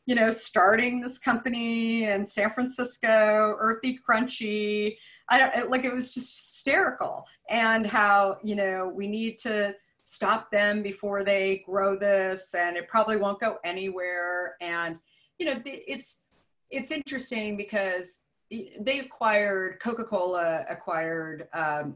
you 0.06 0.16
know, 0.16 0.32
starting 0.32 1.02
this 1.02 1.18
company 1.18 2.06
in 2.06 2.26
San 2.26 2.52
Francisco, 2.52 3.56
earthy, 3.60 4.00
crunchy. 4.08 4.98
I 5.30 5.40
don't 5.40 5.70
like 5.70 5.86
it 5.86 5.94
was 5.94 6.14
just 6.14 6.38
hysterical. 6.38 7.26
And 7.50 7.86
how, 7.86 8.38
you 8.44 8.56
know, 8.56 8.92
we 8.94 9.08
need 9.08 9.38
to 9.40 9.76
stop 10.06 10.52
them 10.52 10.84
before 10.84 11.24
they 11.24 11.64
grow 11.66 11.98
this 11.98 12.54
and 12.54 12.78
it 12.78 12.88
probably 12.88 13.18
won't 13.18 13.40
go 13.40 13.58
anywhere 13.64 14.56
and 14.62 15.00
you 15.40 15.48
know 15.48 15.60
it's 15.66 16.26
it's 16.70 16.92
interesting 16.92 17.58
because 17.58 18.22
they 18.52 19.00
acquired 19.00 19.80
coca-cola 19.82 20.64
acquired 20.70 21.48
um, 21.54 21.96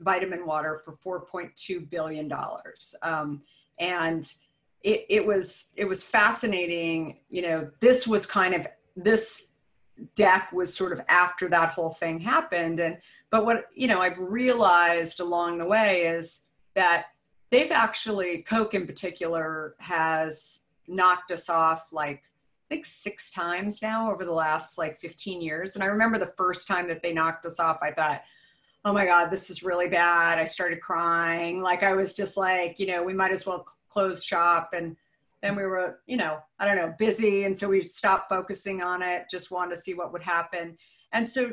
vitamin 0.00 0.46
water 0.46 0.80
for 0.86 1.20
4.2 1.22 1.88
billion 1.90 2.28
dollars 2.28 2.94
um, 3.02 3.42
and 3.78 4.32
it, 4.82 5.04
it 5.10 5.26
was 5.26 5.72
it 5.76 5.86
was 5.86 6.02
fascinating 6.02 7.18
you 7.28 7.42
know 7.42 7.70
this 7.80 8.08
was 8.08 8.24
kind 8.24 8.54
of 8.54 8.66
this 8.96 9.49
deck 10.14 10.52
was 10.52 10.74
sort 10.74 10.92
of 10.92 11.00
after 11.08 11.48
that 11.48 11.70
whole 11.70 11.90
thing 11.90 12.20
happened 12.20 12.80
and 12.80 12.98
but 13.30 13.44
what 13.44 13.66
you 13.74 13.86
know 13.86 14.00
i've 14.00 14.18
realized 14.18 15.20
along 15.20 15.58
the 15.58 15.66
way 15.66 16.02
is 16.02 16.46
that 16.74 17.06
they've 17.50 17.70
actually 17.70 18.42
coke 18.42 18.74
in 18.74 18.86
particular 18.86 19.74
has 19.78 20.62
knocked 20.88 21.30
us 21.30 21.48
off 21.48 21.92
like 21.92 22.22
I 22.70 22.74
think 22.74 22.86
six 22.86 23.32
times 23.32 23.82
now 23.82 24.12
over 24.12 24.24
the 24.24 24.32
last 24.32 24.78
like 24.78 24.96
15 24.96 25.40
years. 25.40 25.74
And 25.74 25.82
I 25.82 25.88
remember 25.88 26.18
the 26.18 26.32
first 26.36 26.68
time 26.68 26.86
that 26.86 27.02
they 27.02 27.12
knocked 27.12 27.44
us 27.44 27.58
off, 27.58 27.78
I 27.82 27.90
thought, 27.90 28.22
oh 28.84 28.92
my 28.92 29.06
God, 29.06 29.28
this 29.28 29.50
is 29.50 29.64
really 29.64 29.88
bad. 29.88 30.38
I 30.38 30.44
started 30.44 30.80
crying. 30.80 31.62
Like 31.62 31.82
I 31.82 31.94
was 31.94 32.14
just 32.14 32.36
like, 32.36 32.78
you 32.78 32.86
know, 32.86 33.02
we 33.02 33.12
might 33.12 33.32
as 33.32 33.44
well 33.44 33.66
close 33.88 34.22
shop. 34.22 34.70
And 34.72 34.96
then 35.42 35.56
we 35.56 35.62
were, 35.62 36.00
you 36.06 36.16
know, 36.16 36.38
I 36.58 36.66
don't 36.66 36.76
know, 36.76 36.94
busy. 36.98 37.44
And 37.44 37.56
so 37.56 37.68
we 37.68 37.84
stopped 37.84 38.28
focusing 38.28 38.82
on 38.82 39.02
it, 39.02 39.24
just 39.30 39.50
wanted 39.50 39.74
to 39.74 39.80
see 39.80 39.94
what 39.94 40.12
would 40.12 40.22
happen. 40.22 40.76
And 41.12 41.28
so 41.28 41.52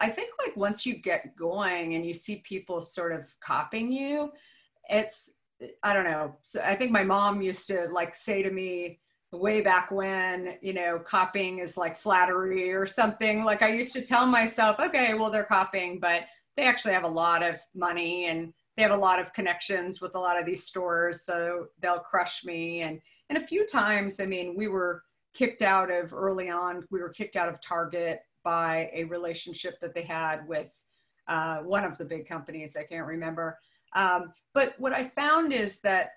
I 0.00 0.08
think 0.08 0.30
like 0.44 0.56
once 0.56 0.84
you 0.84 0.94
get 0.96 1.36
going 1.36 1.94
and 1.94 2.04
you 2.04 2.14
see 2.14 2.42
people 2.46 2.80
sort 2.80 3.12
of 3.12 3.26
copying 3.40 3.92
you, 3.92 4.32
it's 4.90 5.38
i 5.82 5.92
don't 5.92 6.04
know 6.04 6.34
so 6.42 6.60
i 6.64 6.74
think 6.74 6.90
my 6.90 7.04
mom 7.04 7.40
used 7.42 7.66
to 7.66 7.86
like 7.92 8.14
say 8.14 8.42
to 8.42 8.50
me 8.50 8.98
way 9.32 9.60
back 9.60 9.90
when 9.90 10.56
you 10.60 10.72
know 10.72 10.98
copying 10.98 11.58
is 11.58 11.76
like 11.76 11.96
flattery 11.96 12.72
or 12.72 12.86
something 12.86 13.44
like 13.44 13.62
i 13.62 13.68
used 13.72 13.92
to 13.92 14.02
tell 14.02 14.26
myself 14.26 14.80
okay 14.80 15.14
well 15.14 15.30
they're 15.30 15.44
copying 15.44 16.00
but 16.00 16.24
they 16.56 16.64
actually 16.64 16.92
have 16.92 17.04
a 17.04 17.08
lot 17.08 17.42
of 17.42 17.60
money 17.74 18.26
and 18.26 18.52
they 18.76 18.82
have 18.82 18.90
a 18.90 18.96
lot 18.96 19.20
of 19.20 19.32
connections 19.32 20.00
with 20.00 20.14
a 20.14 20.18
lot 20.18 20.38
of 20.38 20.46
these 20.46 20.64
stores 20.64 21.24
so 21.24 21.66
they'll 21.80 22.00
crush 22.00 22.44
me 22.44 22.80
and 22.80 23.00
and 23.30 23.38
a 23.38 23.46
few 23.46 23.66
times 23.66 24.20
i 24.20 24.26
mean 24.26 24.54
we 24.54 24.68
were 24.68 25.02
kicked 25.32 25.62
out 25.62 25.90
of 25.90 26.12
early 26.12 26.50
on 26.50 26.84
we 26.90 27.00
were 27.00 27.08
kicked 27.08 27.36
out 27.36 27.48
of 27.48 27.62
target 27.62 28.20
by 28.44 28.90
a 28.92 29.04
relationship 29.04 29.78
that 29.80 29.94
they 29.94 30.02
had 30.02 30.46
with 30.46 30.70
uh, 31.28 31.58
one 31.58 31.84
of 31.84 31.96
the 31.96 32.04
big 32.04 32.28
companies 32.28 32.76
i 32.76 32.82
can't 32.82 33.06
remember 33.06 33.58
um, 33.94 34.32
but 34.54 34.74
what 34.78 34.92
I 34.92 35.04
found 35.04 35.52
is 35.52 35.80
that 35.80 36.10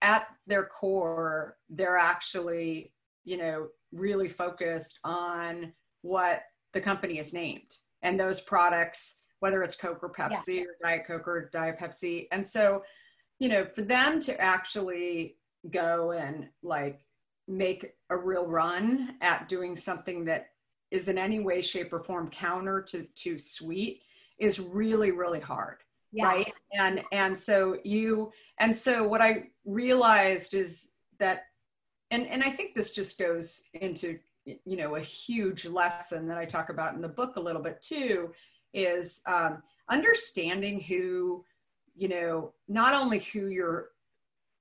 at 0.00 0.26
their 0.46 0.64
core, 0.64 1.56
they're 1.68 1.98
actually, 1.98 2.92
you 3.24 3.36
know, 3.36 3.68
really 3.92 4.28
focused 4.28 4.98
on 5.04 5.72
what 6.02 6.42
the 6.72 6.80
company 6.80 7.18
is 7.18 7.32
named 7.32 7.76
and 8.02 8.18
those 8.18 8.40
products, 8.40 9.20
whether 9.40 9.62
it's 9.62 9.76
Coke 9.76 10.02
or 10.02 10.12
Pepsi 10.12 10.56
yeah. 10.56 10.62
or 10.62 10.76
Diet 10.82 11.06
Coke 11.06 11.28
or 11.28 11.50
Diet 11.52 11.78
Pepsi. 11.78 12.26
And 12.32 12.46
so, 12.46 12.82
you 13.38 13.48
know, 13.48 13.64
for 13.64 13.82
them 13.82 14.20
to 14.22 14.40
actually 14.40 15.36
go 15.70 16.12
and 16.12 16.48
like 16.62 17.04
make 17.48 17.94
a 18.10 18.16
real 18.16 18.46
run 18.46 19.16
at 19.20 19.48
doing 19.48 19.76
something 19.76 20.24
that 20.24 20.48
is 20.90 21.08
in 21.08 21.18
any 21.18 21.40
way, 21.40 21.62
shape, 21.62 21.92
or 21.92 22.00
form 22.00 22.28
counter 22.30 22.82
to, 22.82 23.06
to 23.14 23.38
sweet 23.38 24.02
is 24.38 24.60
really, 24.60 25.10
really 25.10 25.40
hard 25.40 25.78
yeah. 26.12 26.24
right 26.24 26.52
and 26.72 27.02
and 27.10 27.36
so 27.36 27.78
you 27.84 28.30
and 28.60 28.74
so 28.74 29.06
what 29.06 29.20
i 29.20 29.44
realized 29.64 30.54
is 30.54 30.92
that 31.18 31.46
and 32.10 32.26
and 32.28 32.42
i 32.42 32.50
think 32.50 32.74
this 32.74 32.92
just 32.92 33.18
goes 33.18 33.64
into 33.74 34.18
you 34.44 34.76
know 34.76 34.96
a 34.96 35.00
huge 35.00 35.66
lesson 35.66 36.28
that 36.28 36.38
i 36.38 36.44
talk 36.44 36.68
about 36.68 36.94
in 36.94 37.00
the 37.00 37.08
book 37.08 37.36
a 37.36 37.40
little 37.40 37.62
bit 37.62 37.80
too 37.82 38.32
is 38.74 39.22
um, 39.26 39.62
understanding 39.90 40.80
who 40.80 41.44
you 41.94 42.08
know 42.08 42.52
not 42.68 42.94
only 42.94 43.18
who 43.18 43.48
your 43.48 43.90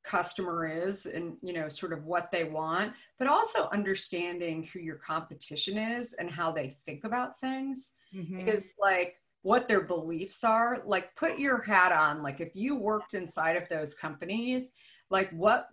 customer 0.03 0.67
is 0.67 1.05
and 1.05 1.37
you 1.41 1.53
know 1.53 1.69
sort 1.69 1.93
of 1.93 2.05
what 2.05 2.31
they 2.31 2.43
want 2.43 2.91
but 3.19 3.27
also 3.27 3.69
understanding 3.71 4.67
who 4.73 4.79
your 4.79 4.95
competition 4.95 5.77
is 5.77 6.13
and 6.13 6.29
how 6.29 6.51
they 6.51 6.69
think 6.69 7.03
about 7.03 7.39
things 7.39 7.93
mm-hmm. 8.13 8.37
because 8.37 8.73
like 8.81 9.15
what 9.43 9.67
their 9.67 9.81
beliefs 9.81 10.43
are 10.43 10.81
like 10.85 11.15
put 11.15 11.37
your 11.37 11.61
hat 11.61 11.91
on 11.91 12.23
like 12.23 12.41
if 12.41 12.55
you 12.55 12.75
worked 12.75 13.13
inside 13.13 13.55
of 13.55 13.69
those 13.69 13.93
companies 13.93 14.73
like 15.09 15.29
what 15.31 15.67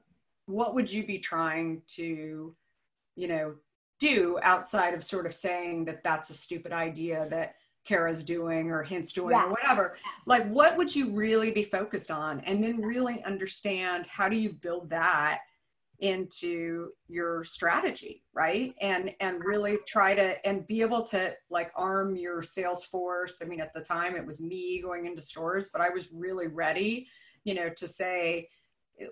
what 0.46 0.74
would 0.74 0.90
you 0.90 1.06
be 1.06 1.18
trying 1.18 1.80
to 1.86 2.54
you 3.16 3.28
know 3.28 3.54
do 3.98 4.38
outside 4.42 4.94
of 4.94 5.02
sort 5.02 5.26
of 5.26 5.34
saying 5.34 5.84
that 5.84 6.04
that's 6.04 6.30
a 6.30 6.34
stupid 6.34 6.72
idea 6.72 7.26
that 7.30 7.54
Kara's 7.88 8.22
doing 8.22 8.70
or 8.70 8.82
Hint's 8.82 9.12
doing 9.12 9.34
yes. 9.34 9.44
or 9.46 9.50
whatever. 9.50 9.98
Yes. 10.04 10.26
Like, 10.26 10.46
what 10.48 10.76
would 10.76 10.94
you 10.94 11.10
really 11.10 11.50
be 11.50 11.62
focused 11.62 12.10
on? 12.10 12.40
And 12.40 12.62
then 12.62 12.82
really 12.82 13.24
understand 13.24 14.06
how 14.06 14.28
do 14.28 14.36
you 14.36 14.52
build 14.52 14.90
that 14.90 15.40
into 16.00 16.90
your 17.08 17.42
strategy 17.42 18.22
right 18.32 18.72
and 18.80 19.10
and 19.18 19.42
really 19.42 19.78
try 19.88 20.14
to 20.14 20.46
and 20.46 20.64
be 20.68 20.80
able 20.80 21.02
to 21.02 21.34
like 21.50 21.72
arm 21.74 22.14
your 22.14 22.40
sales 22.40 22.84
force 22.84 23.40
i 23.42 23.44
mean 23.44 23.60
at 23.60 23.74
the 23.74 23.80
time 23.80 24.14
it 24.14 24.24
was 24.24 24.40
me 24.40 24.80
going 24.80 25.06
into 25.06 25.20
stores 25.20 25.70
but 25.72 25.80
i 25.80 25.88
was 25.88 26.10
really 26.12 26.46
ready 26.46 27.08
you 27.42 27.52
know 27.52 27.68
to 27.68 27.88
say 27.88 28.48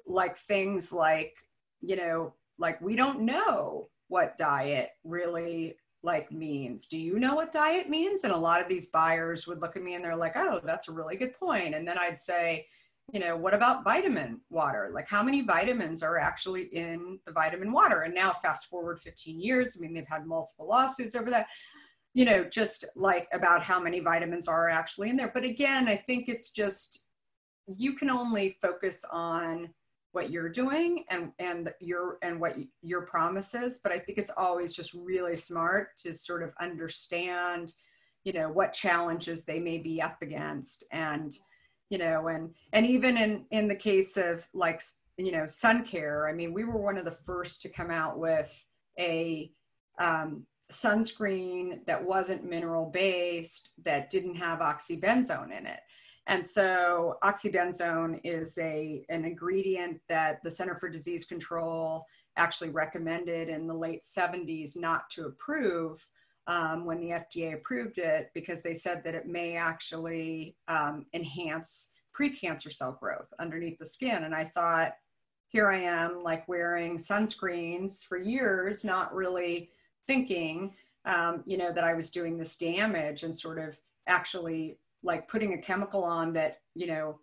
like 0.07 0.37
things 0.37 0.93
like 0.93 1.35
you 1.81 1.97
know 1.97 2.33
like 2.57 2.81
we 2.81 2.95
don't 2.95 3.21
know 3.21 3.89
what 4.07 4.39
diet 4.39 4.91
really 5.03 5.75
like 6.07 6.33
means 6.33 6.87
do 6.87 6.99
you 6.99 7.19
know 7.19 7.35
what 7.35 7.53
diet 7.53 7.91
means 7.91 8.25
and 8.25 8.33
a 8.33 8.37
lot 8.37 8.63
of 8.63 8.69
these 8.69 8.89
buyers 8.89 9.47
would 9.47 9.61
look 9.61 9.77
at 9.77 9.83
me 9.83 9.95
and 9.95 10.05
they're 10.05 10.17
like 10.17 10.37
oh 10.37 10.61
that's 10.65 10.89
a 10.89 10.93
really 10.93 11.17
good 11.17 11.35
point. 11.39 11.75
and 11.75 11.87
then 11.87 11.99
i'd 11.99 12.19
say 12.19 12.65
you 13.13 13.21
know, 13.21 13.37
what 13.37 13.55
about 13.55 13.85
vitamin 13.85 14.41
water? 14.51 14.91
Like 14.93 15.09
how 15.09 15.23
many 15.23 15.43
vitamins 15.43 16.03
are 16.03 16.19
actually 16.19 16.65
in 16.75 17.19
the 17.25 17.33
vitamin 17.33 17.71
water? 17.71 18.03
And 18.03 18.15
now 18.15 18.33
fast 18.33 18.67
forward 18.67 19.01
15 19.01 19.41
years, 19.41 19.77
I 19.77 19.81
mean, 19.81 19.95
they've 19.95 20.09
had 20.09 20.27
multiple 20.27 20.67
lawsuits 20.67 21.15
over 21.15 21.31
that, 21.31 21.47
you 22.15 22.25
know, 22.25 22.45
just 22.45 22.85
like 22.97 23.29
about 23.33 23.63
how 23.63 23.79
many 23.79 24.01
vitamins 24.01 24.49
are 24.49 24.69
actually 24.69 25.11
in 25.11 25.17
there. 25.17 25.31
But 25.33 25.45
again, 25.45 25.87
I 25.87 25.97
think 25.97 26.29
it's 26.29 26.51
just, 26.51 27.05
you 27.69 27.95
can 27.95 28.11
only 28.11 28.59
focus 28.61 29.05
on 29.13 29.69
what 30.17 30.31
you're 30.31 30.49
doing 30.49 31.05
and 31.11 31.31
and 31.39 31.71
your 31.79 32.17
and 32.23 32.41
what 32.41 32.57
your 32.81 33.03
promises 33.03 33.81
but 33.83 33.93
i 33.93 33.99
think 33.99 34.17
it's 34.17 34.31
always 34.35 34.73
just 34.73 34.95
really 34.95 35.37
smart 35.37 35.89
to 35.99 36.15
sort 36.15 36.43
of 36.43 36.55
understand 36.59 37.75
you 38.25 38.33
know 38.33 38.49
what 38.49 38.73
challenges 38.73 39.45
they 39.45 39.61
may 39.61 39.77
be 39.77 40.01
up 40.01 40.17
against 40.23 40.85
and 40.91 41.35
you 41.91 41.99
know 41.99 42.29
and 42.29 42.55
and 42.73 42.87
even 42.87 43.19
in 43.19 43.45
in 43.51 43.69
the 43.69 43.77
case 43.77 44.17
of 44.17 44.49
like 44.55 44.81
you 45.19 45.33
know 45.33 45.47
sun 45.47 45.85
care 45.85 46.27
i 46.27 46.33
mean 46.33 46.55
we 46.55 46.65
were 46.65 46.81
one 46.81 46.97
of 46.97 47.05
the 47.05 47.19
first 47.27 47.61
to 47.61 47.69
come 47.69 47.91
out 47.91 48.19
with 48.19 48.67
a 48.99 49.53
um, 50.01 50.47
sunscreen 50.73 51.85
that 51.87 52.03
wasn't 52.03 52.43
mineral 52.43 52.87
based 52.87 53.69
that 53.85 54.09
didn't 54.09 54.37
have 54.37 54.61
oxybenzone 54.61 55.53
in 55.57 55.67
it 55.67 55.81
and 56.27 56.45
so 56.45 57.17
oxybenzone 57.23 58.21
is 58.25 58.59
a 58.59 59.05
an 59.09 59.25
ingredient 59.25 60.01
that 60.09 60.43
the 60.43 60.51
center 60.51 60.77
for 60.77 60.89
disease 60.89 61.25
control 61.25 62.07
actually 62.37 62.71
recommended 62.71 63.49
in 63.49 63.67
the 63.67 63.75
late 63.75 64.03
70s 64.03 64.77
not 64.77 65.09
to 65.11 65.27
approve 65.27 66.07
um, 66.47 66.85
when 66.85 67.01
the 67.01 67.11
fda 67.11 67.55
approved 67.55 67.99
it 67.99 68.31
because 68.35 68.63
they 68.63 68.75
said 68.75 69.03
that 69.05 69.15
it 69.15 69.27
may 69.27 69.57
actually 69.57 70.57
um, 70.69 71.07
enhance 71.13 71.93
precancer 72.19 72.73
cell 72.73 72.97
growth 72.99 73.29
underneath 73.39 73.79
the 73.79 73.87
skin. 73.87 74.25
And 74.25 74.35
i 74.35 74.45
thought 74.45 74.93
here 75.49 75.71
i 75.71 75.79
am 75.79 76.23
like 76.23 76.47
wearing 76.49 76.99
sunscreens 76.99 78.05
for 78.05 78.19
years 78.19 78.85
not 78.85 79.15
really 79.15 79.71
thinking, 80.07 80.75
um, 81.05 81.43
you 81.47 81.59
know, 81.59 81.73
that 81.73 81.85
I 81.85 81.95
was 81.95 82.11
doing 82.11 82.39
this 82.39 82.57
damage 82.57 83.23
and 83.23 83.37
sort 83.37 83.59
of 83.59 83.79
actually 84.07 84.79
like 85.07 85.29
putting 85.29 85.55
a 85.55 85.59
chemical 85.59 86.05
on 86.05 86.33
that, 86.35 86.59
you 86.75 86.87
know, 86.87 87.19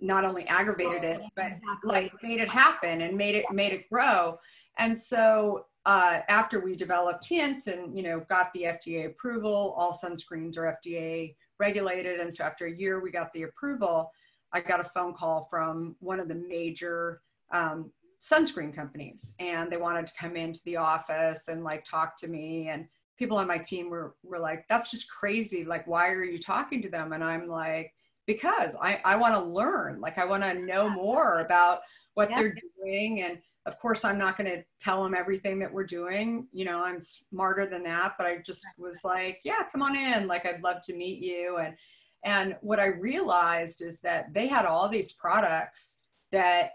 not 0.00 0.24
only 0.24 0.44
aggravated 0.48 1.04
it, 1.04 1.22
but 1.34 1.46
exactly. 1.46 1.90
like 1.90 2.12
made 2.22 2.40
it 2.40 2.48
happen 2.48 3.02
and 3.02 3.16
made 3.16 3.34
it 3.34 3.46
made 3.50 3.72
it 3.72 3.88
grow. 3.88 4.38
And 4.78 4.96
so 4.98 5.66
uh, 5.86 6.20
after 6.28 6.60
we 6.60 6.76
developed 6.76 7.26
Hint 7.26 7.68
and 7.68 7.96
you 7.96 8.02
know 8.02 8.20
got 8.28 8.52
the 8.52 8.64
FDA 8.64 9.06
approval, 9.06 9.74
all 9.78 9.92
sunscreens 9.92 10.58
are 10.58 10.78
FDA 10.84 11.34
regulated. 11.58 12.20
And 12.20 12.34
so 12.34 12.44
after 12.44 12.66
a 12.66 12.72
year, 12.74 13.00
we 13.00 13.10
got 13.10 13.32
the 13.32 13.44
approval. 13.44 14.10
I 14.52 14.60
got 14.60 14.80
a 14.80 14.84
phone 14.84 15.14
call 15.14 15.46
from 15.48 15.96
one 16.00 16.20
of 16.20 16.28
the 16.28 16.34
major 16.34 17.22
um, 17.52 17.90
sunscreen 18.20 18.74
companies 18.74 19.34
and 19.38 19.70
they 19.70 19.76
wanted 19.76 20.06
to 20.06 20.12
come 20.18 20.34
into 20.36 20.60
the 20.64 20.76
office 20.76 21.48
and 21.48 21.62
like 21.62 21.84
talk 21.84 22.16
to 22.18 22.26
me 22.26 22.68
and 22.68 22.86
people 23.18 23.38
on 23.38 23.46
my 23.46 23.58
team 23.58 23.90
were, 23.90 24.14
were 24.22 24.38
like 24.38 24.66
that's 24.68 24.90
just 24.90 25.10
crazy. 25.10 25.64
Like 25.64 25.86
why 25.86 26.08
are 26.08 26.24
you 26.24 26.38
talking 26.38 26.82
to 26.82 26.88
them? 26.88 27.12
And 27.12 27.22
i'm 27.22 27.48
like 27.48 27.92
because 28.26 28.76
i, 28.80 29.00
I 29.04 29.16
want 29.16 29.34
to 29.34 29.40
learn. 29.42 30.00
Like 30.00 30.18
i 30.18 30.24
want 30.24 30.42
to 30.42 30.54
know 30.54 30.88
more 30.88 31.40
about 31.40 31.80
what 32.14 32.30
yeah. 32.30 32.40
they're 32.40 32.56
doing. 32.78 33.22
And 33.22 33.38
of 33.66 33.78
course 33.78 34.04
i'm 34.04 34.18
not 34.18 34.36
going 34.36 34.50
to 34.50 34.62
tell 34.80 35.02
them 35.02 35.14
everything 35.14 35.58
that 35.60 35.72
we're 35.72 35.86
doing. 35.86 36.48
You 36.52 36.64
know 36.64 36.84
i'm 36.84 37.02
smarter 37.02 37.66
than 37.66 37.84
that. 37.84 38.14
But 38.18 38.26
i 38.26 38.38
just 38.38 38.64
was 38.78 39.00
like 39.04 39.40
yeah 39.44 39.62
come 39.70 39.82
on 39.82 39.96
in. 39.96 40.26
Like 40.26 40.46
i'd 40.46 40.62
love 40.62 40.82
to 40.84 40.94
meet 40.94 41.22
you. 41.22 41.58
And 41.58 41.74
and 42.24 42.56
what 42.62 42.80
i 42.80 42.86
realized 42.86 43.82
is 43.82 44.00
that 44.00 44.32
they 44.32 44.46
had 44.46 44.64
all 44.64 44.88
these 44.88 45.12
products 45.12 46.04
that 46.32 46.70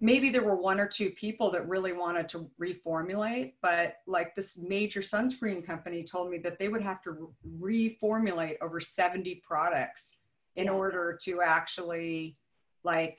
maybe 0.00 0.30
there 0.30 0.42
were 0.42 0.56
one 0.56 0.80
or 0.80 0.86
two 0.86 1.10
people 1.10 1.50
that 1.50 1.68
really 1.68 1.92
wanted 1.92 2.28
to 2.28 2.50
reformulate 2.60 3.52
but 3.62 3.96
like 4.06 4.34
this 4.34 4.58
major 4.58 5.00
sunscreen 5.00 5.64
company 5.64 6.02
told 6.02 6.30
me 6.30 6.38
that 6.38 6.58
they 6.58 6.68
would 6.68 6.82
have 6.82 7.02
to 7.02 7.32
reformulate 7.60 8.56
over 8.62 8.80
70 8.80 9.42
products 9.46 10.16
in 10.56 10.64
yeah. 10.64 10.72
order 10.72 11.18
to 11.22 11.42
actually 11.42 12.36
like 12.82 13.18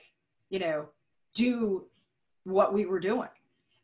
you 0.50 0.58
know 0.58 0.88
do 1.34 1.86
what 2.44 2.74
we 2.74 2.84
were 2.84 3.00
doing 3.00 3.28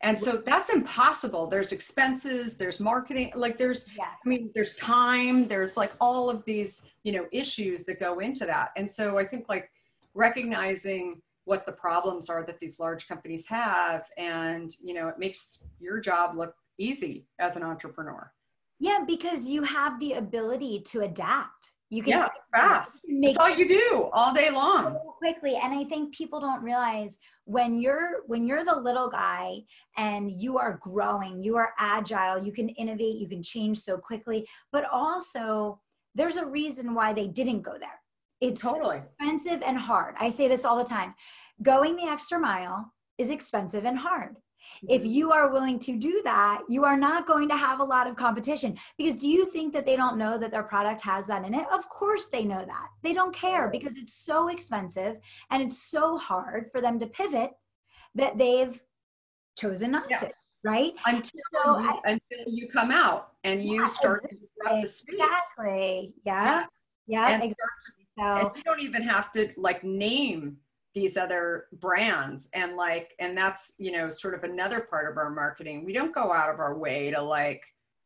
and 0.00 0.18
so 0.18 0.36
that's 0.36 0.70
impossible 0.70 1.46
there's 1.46 1.72
expenses 1.72 2.56
there's 2.56 2.80
marketing 2.80 3.32
like 3.34 3.56
there's 3.56 3.88
yeah. 3.96 4.04
i 4.24 4.28
mean 4.28 4.50
there's 4.54 4.74
time 4.76 5.46
there's 5.48 5.76
like 5.76 5.92
all 6.00 6.28
of 6.28 6.44
these 6.44 6.86
you 7.04 7.12
know 7.12 7.26
issues 7.32 7.84
that 7.84 8.00
go 8.00 8.18
into 8.18 8.44
that 8.44 8.70
and 8.76 8.90
so 8.90 9.18
i 9.18 9.24
think 9.24 9.48
like 9.48 9.70
recognizing 10.14 11.20
what 11.48 11.64
the 11.64 11.72
problems 11.72 12.28
are 12.28 12.44
that 12.44 12.60
these 12.60 12.78
large 12.78 13.08
companies 13.08 13.48
have. 13.48 14.06
And 14.18 14.70
you 14.82 14.92
know 14.92 15.08
it 15.08 15.18
makes 15.18 15.64
your 15.80 15.98
job 15.98 16.36
look 16.36 16.54
easy 16.78 17.26
as 17.40 17.56
an 17.56 17.62
entrepreneur. 17.62 18.30
Yeah 18.78 19.04
because 19.06 19.48
you 19.48 19.62
have 19.62 19.98
the 19.98 20.12
ability 20.12 20.82
to 20.88 21.00
adapt. 21.00 21.72
You 21.90 22.02
can 22.02 22.10
yeah 22.10 22.28
fast. 22.54 23.06
that's 23.22 23.38
all 23.38 23.48
you 23.48 23.66
do 23.66 24.10
all 24.12 24.34
day 24.34 24.50
long 24.50 24.98
so 25.02 25.12
quickly. 25.12 25.58
And 25.60 25.72
i 25.72 25.84
think 25.84 26.14
people 26.14 26.38
don't 26.38 26.62
realize 26.62 27.18
when 27.44 27.80
you're 27.80 28.24
when 28.26 28.46
you're 28.46 28.64
the 28.64 28.76
little 28.76 29.08
guy 29.08 29.60
and 29.96 30.30
you 30.30 30.58
are 30.58 30.78
growing 30.82 31.42
you 31.42 31.56
are 31.56 31.72
agile 31.78 32.44
you 32.44 32.52
can 32.52 32.68
innovate 32.82 33.16
you 33.16 33.26
can 33.26 33.42
change 33.42 33.78
so 33.78 33.96
quickly. 33.96 34.46
But 34.70 34.84
also 34.92 35.80
there's 36.14 36.36
a 36.36 36.46
reason 36.46 36.94
why 36.94 37.14
they 37.14 37.26
didn't 37.26 37.62
go 37.62 37.78
there 37.80 38.00
it's 38.40 38.60
totally 38.60 38.98
expensive 38.98 39.62
and 39.62 39.76
hard. 39.76 40.14
I 40.20 40.30
say 40.30 40.48
this 40.48 40.64
all 40.64 40.78
the 40.78 40.84
time. 40.84 41.14
Going 41.62 41.96
the 41.96 42.04
extra 42.04 42.38
mile 42.38 42.92
is 43.18 43.30
expensive 43.30 43.84
and 43.84 43.98
hard. 43.98 44.30
Mm-hmm. 44.30 44.86
If 44.90 45.06
you 45.06 45.32
are 45.32 45.50
willing 45.50 45.78
to 45.80 45.96
do 45.96 46.20
that, 46.24 46.62
you 46.68 46.84
are 46.84 46.96
not 46.96 47.26
going 47.26 47.48
to 47.48 47.56
have 47.56 47.80
a 47.80 47.84
lot 47.84 48.06
of 48.06 48.16
competition. 48.16 48.76
Because 48.96 49.20
do 49.20 49.28
you 49.28 49.46
think 49.46 49.72
that 49.72 49.86
they 49.86 49.96
don't 49.96 50.18
know 50.18 50.38
that 50.38 50.50
their 50.50 50.62
product 50.62 51.00
has 51.02 51.26
that 51.26 51.44
in 51.44 51.54
it? 51.54 51.66
Of 51.72 51.88
course 51.88 52.26
they 52.26 52.44
know 52.44 52.64
that. 52.64 52.88
They 53.02 53.12
don't 53.12 53.34
care 53.34 53.68
because 53.68 53.96
it's 53.96 54.14
so 54.14 54.48
expensive 54.48 55.16
and 55.50 55.62
it's 55.62 55.90
so 55.90 56.16
hard 56.16 56.66
for 56.72 56.80
them 56.80 56.98
to 56.98 57.06
pivot 57.06 57.50
that 58.14 58.38
they've 58.38 58.80
chosen 59.56 59.92
not 59.92 60.04
yeah. 60.10 60.16
to 60.18 60.30
right? 60.64 60.92
Until, 61.06 61.40
so 61.52 61.78
you, 61.78 61.88
I, 61.88 62.00
until 62.04 62.52
you 62.52 62.68
come 62.68 62.90
out 62.90 63.32
and 63.44 63.62
you 63.64 63.80
yeah, 63.80 63.88
start 63.88 64.24
exactly, 64.24 64.38
to 64.38 64.46
disrupt 64.46 64.82
the 64.82 64.88
space. 64.88 65.04
Exactly. 65.08 66.12
Yeah. 66.24 66.64
Yeah. 67.06 67.28
yeah 67.28 67.36
exactly. 67.36 67.97
So 68.18 68.24
and 68.24 68.50
you 68.56 68.62
don't 68.62 68.80
even 68.80 69.02
have 69.02 69.32
to 69.32 69.48
like 69.56 69.84
name 69.84 70.56
these 70.94 71.16
other 71.16 71.66
brands. 71.72 72.50
And 72.54 72.76
like 72.76 73.14
and 73.20 73.36
that's 73.36 73.74
you 73.78 73.92
know 73.92 74.10
sort 74.10 74.34
of 74.34 74.44
another 74.44 74.80
part 74.80 75.10
of 75.10 75.16
our 75.16 75.30
marketing. 75.30 75.84
We 75.84 75.92
don't 75.92 76.14
go 76.14 76.32
out 76.32 76.52
of 76.52 76.58
our 76.58 76.76
way 76.76 77.10
to 77.10 77.22
like 77.22 77.62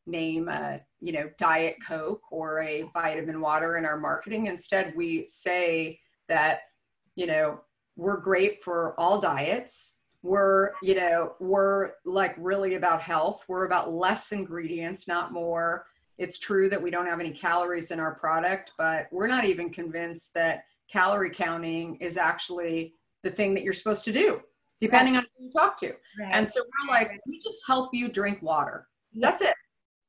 name 0.07 0.49
a 0.49 0.81
you 1.01 1.13
know 1.13 1.31
diet 1.39 1.77
coke 1.87 2.23
or 2.31 2.61
a 2.63 2.83
vitamin 2.93 3.41
water 3.41 3.77
in 3.77 3.85
our 3.85 3.99
marketing. 3.99 4.47
Instead 4.47 4.95
we 4.97 5.27
say 5.29 5.99
that 6.29 6.61
you 7.15 7.27
know 7.27 7.61
we're 7.97 8.19
great 8.19 8.63
for 8.63 8.99
all 9.01 9.21
diets. 9.21 10.01
We're 10.23 10.73
you 10.83 10.95
know 10.95 11.35
we're 11.41 11.93
like 12.05 12.35
really 12.39 12.75
about 12.75 13.01
health. 13.01 13.45
We're 13.49 13.67
about 13.67 13.93
less 13.93 14.33
ingredients 14.33 15.09
not 15.09 15.33
more 15.33 15.87
it's 16.19 16.39
true 16.39 16.69
that 16.69 16.81
we 16.81 16.91
don't 16.91 17.07
have 17.07 17.21
any 17.21 17.31
calories 17.31 17.91
in 17.91 18.01
our 18.01 18.15
product, 18.15 18.73
but 18.79 19.09
we're 19.11 19.27
not 19.27 19.45
even 19.45 19.71
convinced 19.71 20.35
that 20.35 20.65
calorie 20.91 21.31
counting 21.31 21.97
is 21.97 22.17
actually 22.17 22.95
the 23.23 23.31
thing 23.31 23.55
that 23.55 23.63
you're 23.63 23.73
supposed 23.73 24.05
to 24.05 24.13
do, 24.13 24.41
depending 24.81 25.15
right. 25.15 25.21
on 25.21 25.27
who 25.39 25.47
you 25.47 25.53
talk 25.53 25.79
to. 25.81 25.93
Right. 26.19 26.31
And 26.33 26.49
so 26.49 26.61
we're 26.61 26.95
like, 26.95 27.21
we 27.27 27.39
just 27.39 27.65
help 27.67 27.91
you 27.93 28.09
drink 28.09 28.43
water. 28.43 28.87
That's 29.15 29.43
it. 29.43 29.55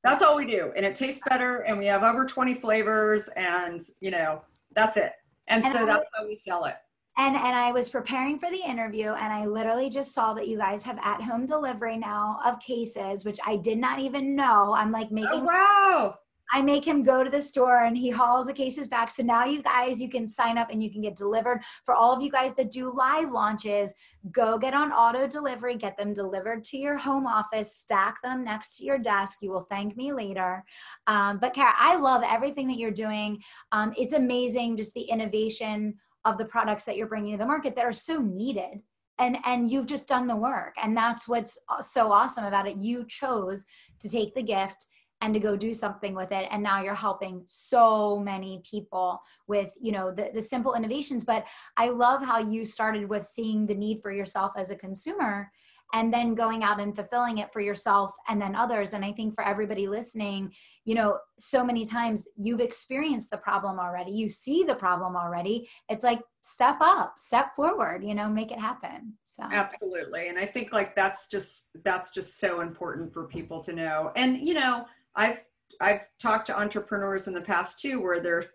That's 0.03 0.21
all 0.21 0.35
we 0.35 0.45
do. 0.45 0.73
And 0.75 0.85
it 0.85 0.95
tastes 0.95 1.21
better. 1.29 1.59
And 1.61 1.77
we 1.77 1.85
have 1.85 2.03
over 2.03 2.25
20 2.25 2.55
flavors. 2.55 3.29
And, 3.37 3.81
you 4.01 4.11
know, 4.11 4.43
that's 4.75 4.97
it. 4.97 5.13
And, 5.47 5.63
and 5.63 5.73
so 5.73 5.83
I, 5.83 5.85
that's 5.85 6.09
how 6.15 6.27
we 6.27 6.35
sell 6.35 6.65
it 6.65 6.75
and 7.17 7.36
and 7.36 7.56
i 7.56 7.71
was 7.71 7.89
preparing 7.89 8.38
for 8.38 8.49
the 8.49 8.62
interview 8.67 9.10
and 9.12 9.34
i 9.34 9.45
literally 9.45 9.89
just 9.89 10.13
saw 10.13 10.34
that 10.34 10.47
you 10.47 10.58
guys 10.58 10.84
have 10.84 10.99
at 11.02 11.21
home 11.21 11.45
delivery 11.45 11.97
now 11.97 12.39
of 12.45 12.60
cases 12.60 13.26
which 13.26 13.39
i 13.45 13.56
did 13.56 13.78
not 13.78 13.99
even 13.99 14.36
know. 14.36 14.73
I'm 14.78 14.91
like 14.91 15.12
making 15.12 15.30
oh, 15.32 15.43
wow. 15.43 16.15
I 16.52 16.62
make 16.62 16.86
him 16.86 17.02
go 17.02 17.23
to 17.23 17.30
the 17.32 17.41
store 17.41 17.86
and 17.86 17.97
he 17.97 18.12
hauls 18.12 18.45
the 18.45 18.54
cases 18.54 18.88
back. 18.88 19.10
So 19.10 19.23
now 19.23 19.43
you 19.45 19.63
guys 19.63 19.99
you 19.99 20.10
can 20.10 20.28
sign 20.28 20.60
up 20.60 20.69
and 20.69 20.84
you 20.84 20.91
can 20.91 21.02
get 21.02 21.15
delivered. 21.15 21.63
For 21.84 21.95
all 21.95 22.13
of 22.13 22.21
you 22.21 22.30
guys 22.30 22.54
that 22.56 22.69
do 22.69 22.93
live 22.95 23.32
launches 23.32 23.95
go 24.32 24.60
get 24.60 24.76
on 24.76 24.91
auto 24.91 25.28
delivery 25.28 25.76
get 25.76 25.97
them 25.97 26.13
delivered 26.13 26.63
to 26.65 26.78
your 26.78 26.97
home 26.97 27.26
office 27.26 27.76
stack 27.76 28.21
them 28.21 28.43
next 28.43 28.78
to 28.78 28.86
your 28.86 28.99
desk. 28.99 29.39
You 29.41 29.52
will 29.52 29.67
thank 29.69 29.97
me 29.97 30.13
later. 30.13 30.63
Um, 31.08 31.39
but 31.39 31.54
kara 31.54 31.73
i 31.80 31.95
love 31.95 32.21
everything 32.23 32.67
that 32.67 32.78
you're 32.78 32.91
doing. 32.91 33.41
Um, 33.71 33.93
it's 33.97 34.13
amazing 34.13 34.78
just 34.78 34.93
the 34.93 35.02
innovation 35.02 35.95
of 36.25 36.38
the 36.38 36.45
products 36.45 36.86
that 36.86 36.97
you're 36.97 37.07
bringing 37.07 37.33
to 37.33 37.38
the 37.38 37.45
market 37.45 37.75
that 37.75 37.86
are 37.86 37.91
so 37.91 38.21
needed. 38.21 38.81
And 39.19 39.38
and 39.45 39.69
you've 39.69 39.86
just 39.86 40.07
done 40.07 40.25
the 40.27 40.36
work. 40.36 40.75
And 40.81 40.97
that's 40.97 41.27
what's 41.27 41.57
so 41.81 42.12
awesome 42.12 42.45
about 42.45 42.67
it. 42.67 42.77
You 42.77 43.05
chose 43.07 43.65
to 43.99 44.09
take 44.09 44.33
the 44.33 44.41
gift 44.41 44.88
and 45.21 45.33
to 45.33 45.39
go 45.39 45.55
do 45.55 45.73
something 45.73 46.15
with 46.15 46.31
it. 46.31 46.49
And 46.51 46.62
now 46.62 46.81
you're 46.81 46.95
helping 46.95 47.43
so 47.45 48.19
many 48.19 48.62
people 48.69 49.21
with 49.47 49.73
you 49.79 49.91
know 49.91 50.12
the, 50.12 50.31
the 50.33 50.41
simple 50.41 50.73
innovations. 50.73 51.23
But 51.23 51.45
i 51.77 51.89
love 51.89 52.23
how 52.23 52.39
you 52.39 52.65
started 52.65 53.07
with 53.07 53.23
seeing 53.23 53.65
the 53.65 53.75
need 53.75 54.01
for 54.01 54.12
yourself 54.12 54.53
as 54.57 54.71
a 54.71 54.75
consumer 54.75 55.51
and 55.93 56.12
then 56.12 56.36
going 56.36 56.63
out 56.63 56.82
and 56.82 56.95
fulfilling 56.95 57.38
it 57.38 57.51
for 57.53 57.62
yourself 57.62 58.13
and 58.27 58.41
then 58.41 58.56
others. 58.56 58.93
And 58.93 59.06
i 59.06 59.12
think 59.12 59.36
for 59.36 59.43
everybody 59.43 59.88
listening 59.88 60.53
you 60.86 60.95
know 60.95 61.19
so 61.38 61.63
many 61.63 61.86
times 61.86 62.27
you've 62.36 62.60
experienced 62.60 63.29
the 63.32 63.38
problem 63.38 63.79
already. 63.79 64.12
You 64.12 64.27
see 64.27 64.63
the 64.63 64.75
problem 64.75 65.15
already. 65.15 65.69
It's 65.89 66.03
like 66.03 66.21
step 66.41 66.77
up 66.82 67.13
step 67.17 67.56
forward 67.56 68.03
you 68.03 68.15
know 68.15 68.29
make 68.29 68.51
it 68.51 68.60
happen. 68.60 69.13
So. 69.23 69.43
Absolutely. 69.43 70.29
And 70.29 70.38
i 70.38 70.45
think 70.45 70.73
like 70.73 70.95
that's 70.95 71.27
just 71.27 71.69
that's 71.84 72.13
just 72.13 72.39
so 72.39 72.62
important 72.62 73.13
for 73.13 73.27
people 73.27 73.63
to 73.63 73.73
know. 73.73 74.12
And 74.15 74.39
you 74.45 74.53
know 74.53 74.86
i've 75.15 75.45
i've 75.79 76.08
talked 76.19 76.47
to 76.47 76.60
entrepreneurs 76.60 77.27
in 77.27 77.34
the 77.34 77.41
past 77.41 77.79
too 77.79 78.01
where 78.01 78.19
they're 78.19 78.45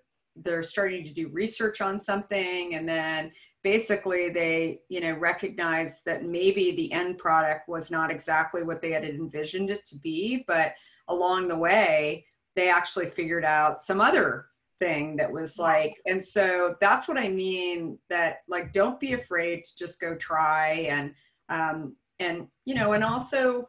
they're 0.45 0.63
starting 0.63 1.05
to 1.05 1.13
do 1.13 1.29
research 1.29 1.81
on 1.81 1.99
something 1.99 2.75
and 2.75 2.89
then 2.89 3.33
basically 3.63 4.29
they 4.31 4.81
you 4.89 5.01
know 5.01 5.13
recognized 5.13 6.05
that 6.05 6.25
maybe 6.25 6.73
the 6.73 6.93
end 6.93 7.19
product 7.19 7.69
was 7.69 7.91
not 7.91 8.11
exactly 8.11 8.63
what 8.63 8.81
they 8.81 8.93
had 8.93 9.05
envisioned 9.05 9.71
it 9.71 9.85
to 9.85 9.97
be 9.99 10.45
but 10.47 10.75
along 11.09 11.49
the 11.49 11.57
way, 11.57 12.25
they 12.55 12.69
actually 12.69 13.07
figured 13.07 13.45
out 13.45 13.83
some 13.83 14.01
other 14.01 14.47
thing 14.81 15.17
that 15.17 15.31
was 15.31 15.59
like 15.59 15.97
and 16.07 16.23
so 16.23 16.77
that's 16.81 17.09
what 17.09 17.19
i 17.19 17.29
mean 17.29 17.99
that 18.09 18.43
like 18.47 18.73
don't 18.73 19.01
be 19.01 19.15
afraid 19.15 19.65
to 19.65 19.77
just 19.77 20.01
go 20.01 20.15
try 20.15 20.87
and 20.89 21.13
um 21.49 21.97
and 22.21 22.47
you 22.65 22.77
know 22.77 22.93
and 22.93 23.03
also 23.03 23.67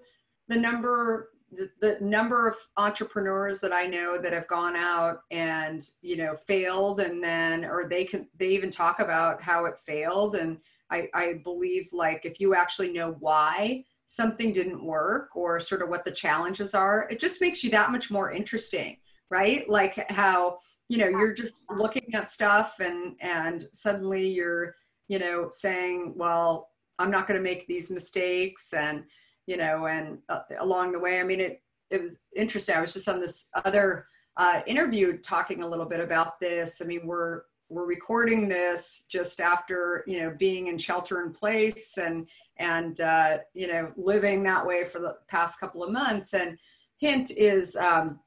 the 0.49 0.55
number 0.55 1.31
the, 1.51 1.69
the 1.81 1.97
number 2.01 2.47
of 2.47 2.55
entrepreneurs 2.77 3.59
that 3.59 3.73
i 3.73 3.85
know 3.87 4.21
that 4.21 4.33
have 4.33 4.47
gone 4.47 4.75
out 4.75 5.21
and 5.31 5.89
you 6.01 6.17
know 6.17 6.35
failed 6.35 6.99
and 6.99 7.23
then 7.23 7.65
or 7.65 7.87
they 7.89 8.03
can 8.03 8.27
they 8.37 8.49
even 8.49 8.71
talk 8.71 8.99
about 8.99 9.41
how 9.41 9.65
it 9.65 9.79
failed. 9.79 10.35
And 10.35 10.57
i 10.89 11.07
i 11.13 11.41
believe 11.43 11.89
like 11.93 12.21
if 12.25 12.39
you 12.39 12.55
actually 12.55 12.91
know 12.91 13.15
why 13.19 13.83
something 14.07 14.51
didn't 14.51 14.83
work 14.83 15.35
or 15.35 15.59
sort 15.59 15.81
of 15.81 15.89
what 15.89 16.03
the 16.03 16.11
challenges 16.11 16.73
are 16.73 17.07
it 17.11 17.19
just 17.19 17.41
makes 17.41 17.63
you 17.63 17.69
that 17.69 17.91
much 17.91 18.09
more 18.09 18.31
interesting 18.31 18.97
right? 19.29 19.67
Like 19.69 20.09
how 20.11 20.57
you 20.87 20.97
know 20.97 21.07
you're 21.07 21.33
just 21.33 21.53
looking 21.69 22.13
at 22.13 22.31
stuff 22.31 22.79
and 22.79 23.15
and 23.21 23.67
suddenly 23.73 24.27
you're 24.27 24.75
you 25.07 25.19
know 25.19 25.49
saying 25.51 26.13
well 26.15 26.69
i'm 26.97 27.11
not 27.11 27.27
going 27.27 27.37
to 27.37 27.43
make 27.43 27.67
these 27.67 27.91
mistakes 27.91 28.73
and 28.73 29.03
you 29.49 29.57
know 29.57 29.87
and 29.87 30.19
uh, 30.29 30.41
along 30.59 30.91
the 30.91 30.99
way. 30.99 31.19
I 31.19 31.23
mean 31.23 31.39
it 31.39 31.63
it 31.89 32.03
was 32.03 32.19
interesting. 32.35 32.75
I 32.75 32.81
was 32.81 32.93
just 32.93 33.09
on 33.09 33.19
this 33.19 33.49
other 33.65 34.05
uh, 34.37 34.61
interview 34.67 35.17
talking 35.17 35.63
a 35.63 35.67
little 35.67 35.87
bit 35.87 35.99
about 35.99 36.39
this. 36.39 36.81
I 36.83 36.85
mean 36.85 37.07
we're 37.07 37.41
we're 37.67 37.87
recording 37.87 38.47
this 38.47 39.07
just 39.09 39.39
after 39.39 40.03
you 40.05 40.19
know 40.19 40.35
being 40.37 40.67
in 40.67 40.77
shelter 40.77 41.23
in 41.23 41.33
place 41.33 41.97
and 41.97 42.27
and 42.57 43.01
uh, 43.01 43.39
you 43.55 43.67
know 43.67 43.91
living 43.97 44.43
that 44.43 44.63
way 44.63 44.85
for 44.85 44.99
the 44.99 45.15
past 45.27 45.59
couple 45.59 45.83
of 45.83 45.91
months. 45.91 46.35
And 46.35 46.55
hint 46.97 47.31
is 47.31 47.75
um, 47.75 48.19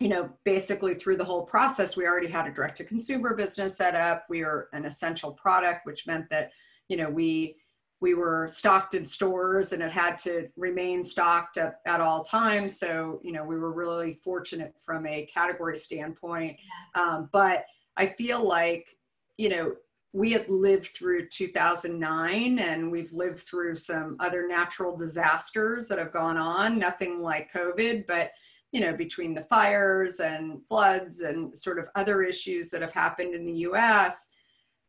you 0.00 0.08
know, 0.08 0.30
basically 0.44 0.94
through 0.94 1.18
the 1.18 1.24
whole 1.24 1.44
process, 1.44 1.94
we 1.94 2.06
already 2.06 2.26
had 2.26 2.46
a 2.46 2.52
direct 2.52 2.78
to 2.78 2.84
consumer 2.84 3.36
business 3.36 3.76
set 3.76 3.94
up. 3.94 4.24
We 4.30 4.42
are 4.42 4.68
an 4.72 4.86
essential 4.86 5.32
product, 5.32 5.84
which 5.84 6.06
meant 6.06 6.30
that, 6.30 6.52
you 6.88 6.96
know, 6.96 7.10
we 7.10 7.56
we 8.00 8.14
were 8.14 8.48
stocked 8.48 8.94
in 8.94 9.04
stores 9.04 9.72
and 9.72 9.82
it 9.82 9.92
had 9.92 10.16
to 10.18 10.48
remain 10.56 11.04
stocked 11.04 11.58
at, 11.58 11.80
at 11.86 12.00
all 12.00 12.24
times. 12.24 12.78
So, 12.78 13.20
you 13.22 13.32
know, 13.32 13.44
we 13.44 13.58
were 13.58 13.72
really 13.72 14.18
fortunate 14.24 14.74
from 14.84 15.06
a 15.06 15.26
category 15.26 15.76
standpoint. 15.76 16.56
Um, 16.94 17.28
but 17.32 17.64
I 17.96 18.06
feel 18.06 18.46
like, 18.46 18.86
you 19.36 19.50
know, 19.50 19.74
we 20.12 20.32
had 20.32 20.48
lived 20.48 20.88
through 20.88 21.28
2009 21.28 22.58
and 22.58 22.90
we've 22.90 23.12
lived 23.12 23.40
through 23.40 23.76
some 23.76 24.16
other 24.18 24.48
natural 24.48 24.96
disasters 24.96 25.86
that 25.88 25.98
have 25.98 26.12
gone 26.12 26.36
on, 26.36 26.78
nothing 26.78 27.22
like 27.22 27.52
COVID, 27.52 28.06
but 28.06 28.32
you 28.72 28.80
know, 28.80 28.96
between 28.96 29.34
the 29.34 29.42
fires 29.42 30.20
and 30.20 30.64
floods 30.66 31.20
and 31.20 31.56
sort 31.58 31.78
of 31.78 31.88
other 31.96 32.22
issues 32.22 32.70
that 32.70 32.82
have 32.82 32.92
happened 32.92 33.34
in 33.34 33.44
the 33.44 33.58
US, 33.68 34.28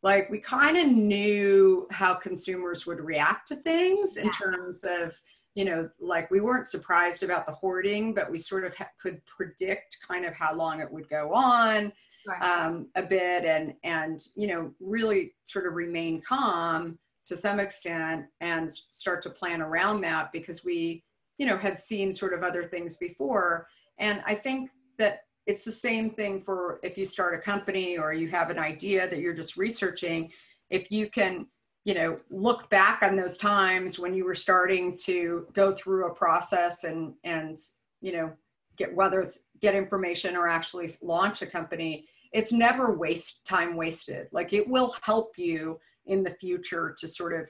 like 0.04 0.30
we 0.30 0.40
kind 0.40 0.78
of 0.78 0.88
knew 0.88 1.88
how 1.92 2.14
consumers 2.14 2.86
would 2.86 3.00
react 3.00 3.48
to 3.50 3.56
things 3.56 4.18
in 4.18 4.32
terms 4.32 4.84
of, 4.84 5.20
you 5.54 5.66
know, 5.66 5.90
like 6.00 6.32
we 6.32 6.40
weren't 6.40 6.68
surprised 6.68 7.24
about 7.24 7.46
the 7.46 7.52
hoarding, 7.52 8.14
but 8.14 8.32
we 8.32 8.40
sort 8.40 8.66
of 8.66 8.76
ha- 8.76 8.90
could 9.00 9.24
predict 9.26 9.98
kind 10.08 10.26
of 10.26 10.34
how 10.34 10.56
long 10.56 10.80
it 10.80 10.92
would 10.92 11.08
go 11.08 11.34
on 11.34 11.92
right. 12.28 12.42
um, 12.42 12.88
a 12.96 13.04
bit 13.04 13.46
and, 13.46 13.76
and, 13.84 14.22
you 14.36 14.48
know, 14.48 14.74
really 14.80 15.34
sort 15.46 15.68
of 15.68 15.74
remain 15.74 16.22
calm 16.22 16.98
to 17.28 17.36
some 17.36 17.60
extent 17.60 18.26
and 18.40 18.72
start 18.72 19.22
to 19.22 19.30
plan 19.30 19.62
around 19.62 20.02
that 20.02 20.32
because 20.32 20.66
we, 20.66 21.04
you 21.38 21.46
know, 21.46 21.58
had 21.58 21.78
seen 21.78 22.12
sort 22.12 22.34
of 22.34 22.44
other 22.44 22.64
things 22.64 22.98
before. 22.98 23.68
And 24.00 24.24
I 24.26 24.34
think 24.34 24.72
that 24.98 25.26
it's 25.46 25.66
the 25.66 25.72
same 25.72 26.10
thing 26.12 26.40
for 26.40 26.80
if 26.84 26.98
you 26.98 27.06
start 27.06 27.34
a 27.34 27.40
company 27.40 27.98
or 27.98 28.14
you 28.14 28.28
have 28.30 28.50
an 28.50 28.60
idea 28.60 29.10
that 29.10 29.20
you're 29.20 29.34
just 29.34 29.58
researching. 29.58 30.32
If 30.70 30.92
you 30.92 31.10
can, 31.10 31.48
you 31.84 31.96
know, 31.96 32.20
look 32.30 32.70
back 32.70 33.02
on 33.02 33.16
those 33.16 33.38
times 33.38 33.98
when 33.98 34.14
you 34.14 34.24
were 34.24 34.36
starting 34.36 34.98
to 35.06 35.48
go 35.54 35.72
through 35.72 36.08
a 36.08 36.14
process 36.14 36.84
and 36.84 37.14
and 37.24 37.58
you 38.02 38.12
know 38.12 38.32
get 38.78 38.96
whether 38.96 39.20
it's 39.22 39.48
get 39.62 39.76
information 39.76 40.36
or 40.36 40.48
actually 40.48 40.96
launch 41.02 41.42
a 41.42 41.48
company, 41.48 42.08
it's 42.32 42.52
never 42.52 42.96
waste 42.96 43.44
time 43.46 43.76
wasted. 43.76 44.28
Like 44.32 44.54
it 44.54 44.68
will 44.68 44.96
help 45.02 45.38
you 45.38 45.80
in 46.06 46.24
the 46.24 46.32
future 46.32 46.96
to 47.00 47.08
sort 47.08 47.34
of 47.34 47.50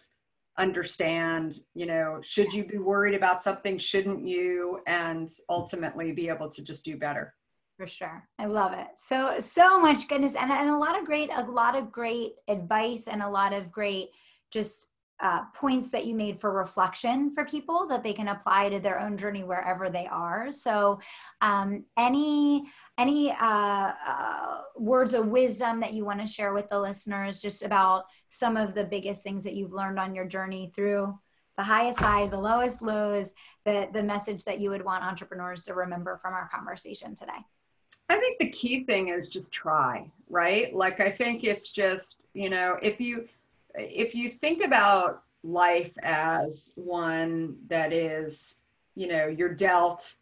understand 0.57 1.55
you 1.73 1.85
know 1.85 2.19
should 2.21 2.51
you 2.51 2.65
be 2.65 2.77
worried 2.77 3.15
about 3.15 3.41
something 3.41 3.77
shouldn't 3.77 4.27
you 4.27 4.81
and 4.85 5.29
ultimately 5.49 6.11
be 6.11 6.27
able 6.27 6.49
to 6.49 6.61
just 6.61 6.83
do 6.83 6.97
better 6.97 7.33
for 7.81 7.87
sure 7.87 8.27
i 8.37 8.45
love 8.45 8.73
it 8.73 8.89
so 8.95 9.39
so 9.39 9.81
much 9.81 10.07
goodness 10.07 10.35
and, 10.35 10.51
and 10.51 10.69
a 10.69 10.77
lot 10.77 10.95
of 10.95 11.03
great 11.03 11.31
a 11.35 11.41
lot 11.45 11.75
of 11.75 11.91
great 11.91 12.33
advice 12.47 13.07
and 13.07 13.23
a 13.23 13.27
lot 13.27 13.53
of 13.53 13.71
great 13.71 14.09
just 14.51 14.89
uh, 15.19 15.45
points 15.55 15.89
that 15.89 16.05
you 16.05 16.13
made 16.13 16.39
for 16.39 16.51
reflection 16.51 17.33
for 17.33 17.43
people 17.43 17.87
that 17.87 18.03
they 18.03 18.13
can 18.13 18.27
apply 18.27 18.69
to 18.69 18.79
their 18.79 18.99
own 18.99 19.17
journey 19.17 19.43
wherever 19.43 19.87
they 19.87 20.07
are. 20.07 20.51
So, 20.51 20.99
um, 21.41 21.85
any 21.95 22.63
any 22.97 23.31
uh, 23.31 23.93
uh, 24.07 24.61
words 24.75 25.13
of 25.13 25.27
wisdom 25.27 25.79
that 25.81 25.93
you 25.93 26.05
want 26.05 26.21
to 26.21 26.25
share 26.25 26.53
with 26.53 26.69
the 26.71 26.79
listeners, 26.79 27.37
just 27.37 27.61
about 27.61 28.05
some 28.29 28.57
of 28.57 28.73
the 28.73 28.85
biggest 28.85 29.21
things 29.21 29.43
that 29.43 29.53
you've 29.53 29.73
learned 29.73 29.99
on 29.99 30.15
your 30.15 30.25
journey 30.25 30.71
through 30.75 31.19
the 31.55 31.63
highest 31.63 31.99
highs, 31.99 32.31
the 32.31 32.39
lowest 32.39 32.81
lows, 32.81 33.33
the 33.63 33.89
the 33.93 34.01
message 34.01 34.43
that 34.45 34.59
you 34.59 34.71
would 34.71 34.83
want 34.83 35.03
entrepreneurs 35.03 35.61
to 35.63 35.75
remember 35.75 36.17
from 36.17 36.33
our 36.33 36.49
conversation 36.49 37.15
today. 37.15 37.45
I 38.11 38.19
think 38.19 38.39
the 38.39 38.49
key 38.49 38.83
thing 38.83 39.07
is 39.07 39.29
just 39.29 39.53
try, 39.53 40.05
right? 40.29 40.75
Like 40.75 40.99
I 40.99 41.09
think 41.09 41.45
it's 41.45 41.71
just, 41.71 42.19
you 42.33 42.49
know, 42.49 42.77
if 42.81 42.99
you 42.99 43.29
if 43.75 44.13
you 44.13 44.27
think 44.27 44.61
about 44.61 45.23
life 45.43 45.97
as 46.03 46.73
one 46.75 47.55
that 47.69 47.93
is, 47.93 48.63
you 48.95 49.07
know, 49.07 49.27
you're 49.27 49.53
dealt, 49.53 50.15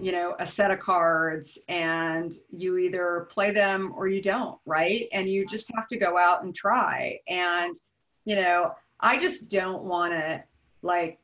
you 0.00 0.10
know, 0.10 0.34
a 0.40 0.46
set 0.46 0.70
of 0.70 0.80
cards 0.80 1.58
and 1.68 2.32
you 2.50 2.78
either 2.78 3.28
play 3.28 3.50
them 3.50 3.92
or 3.94 4.08
you 4.08 4.22
don't, 4.22 4.58
right? 4.64 5.06
And 5.12 5.28
you 5.28 5.46
just 5.46 5.70
have 5.74 5.86
to 5.88 5.98
go 5.98 6.16
out 6.16 6.44
and 6.44 6.54
try. 6.54 7.20
And, 7.28 7.76
you 8.24 8.36
know, 8.36 8.74
I 9.00 9.20
just 9.20 9.50
don't 9.50 9.82
want 9.82 10.14
to 10.14 10.42
like 10.80 11.18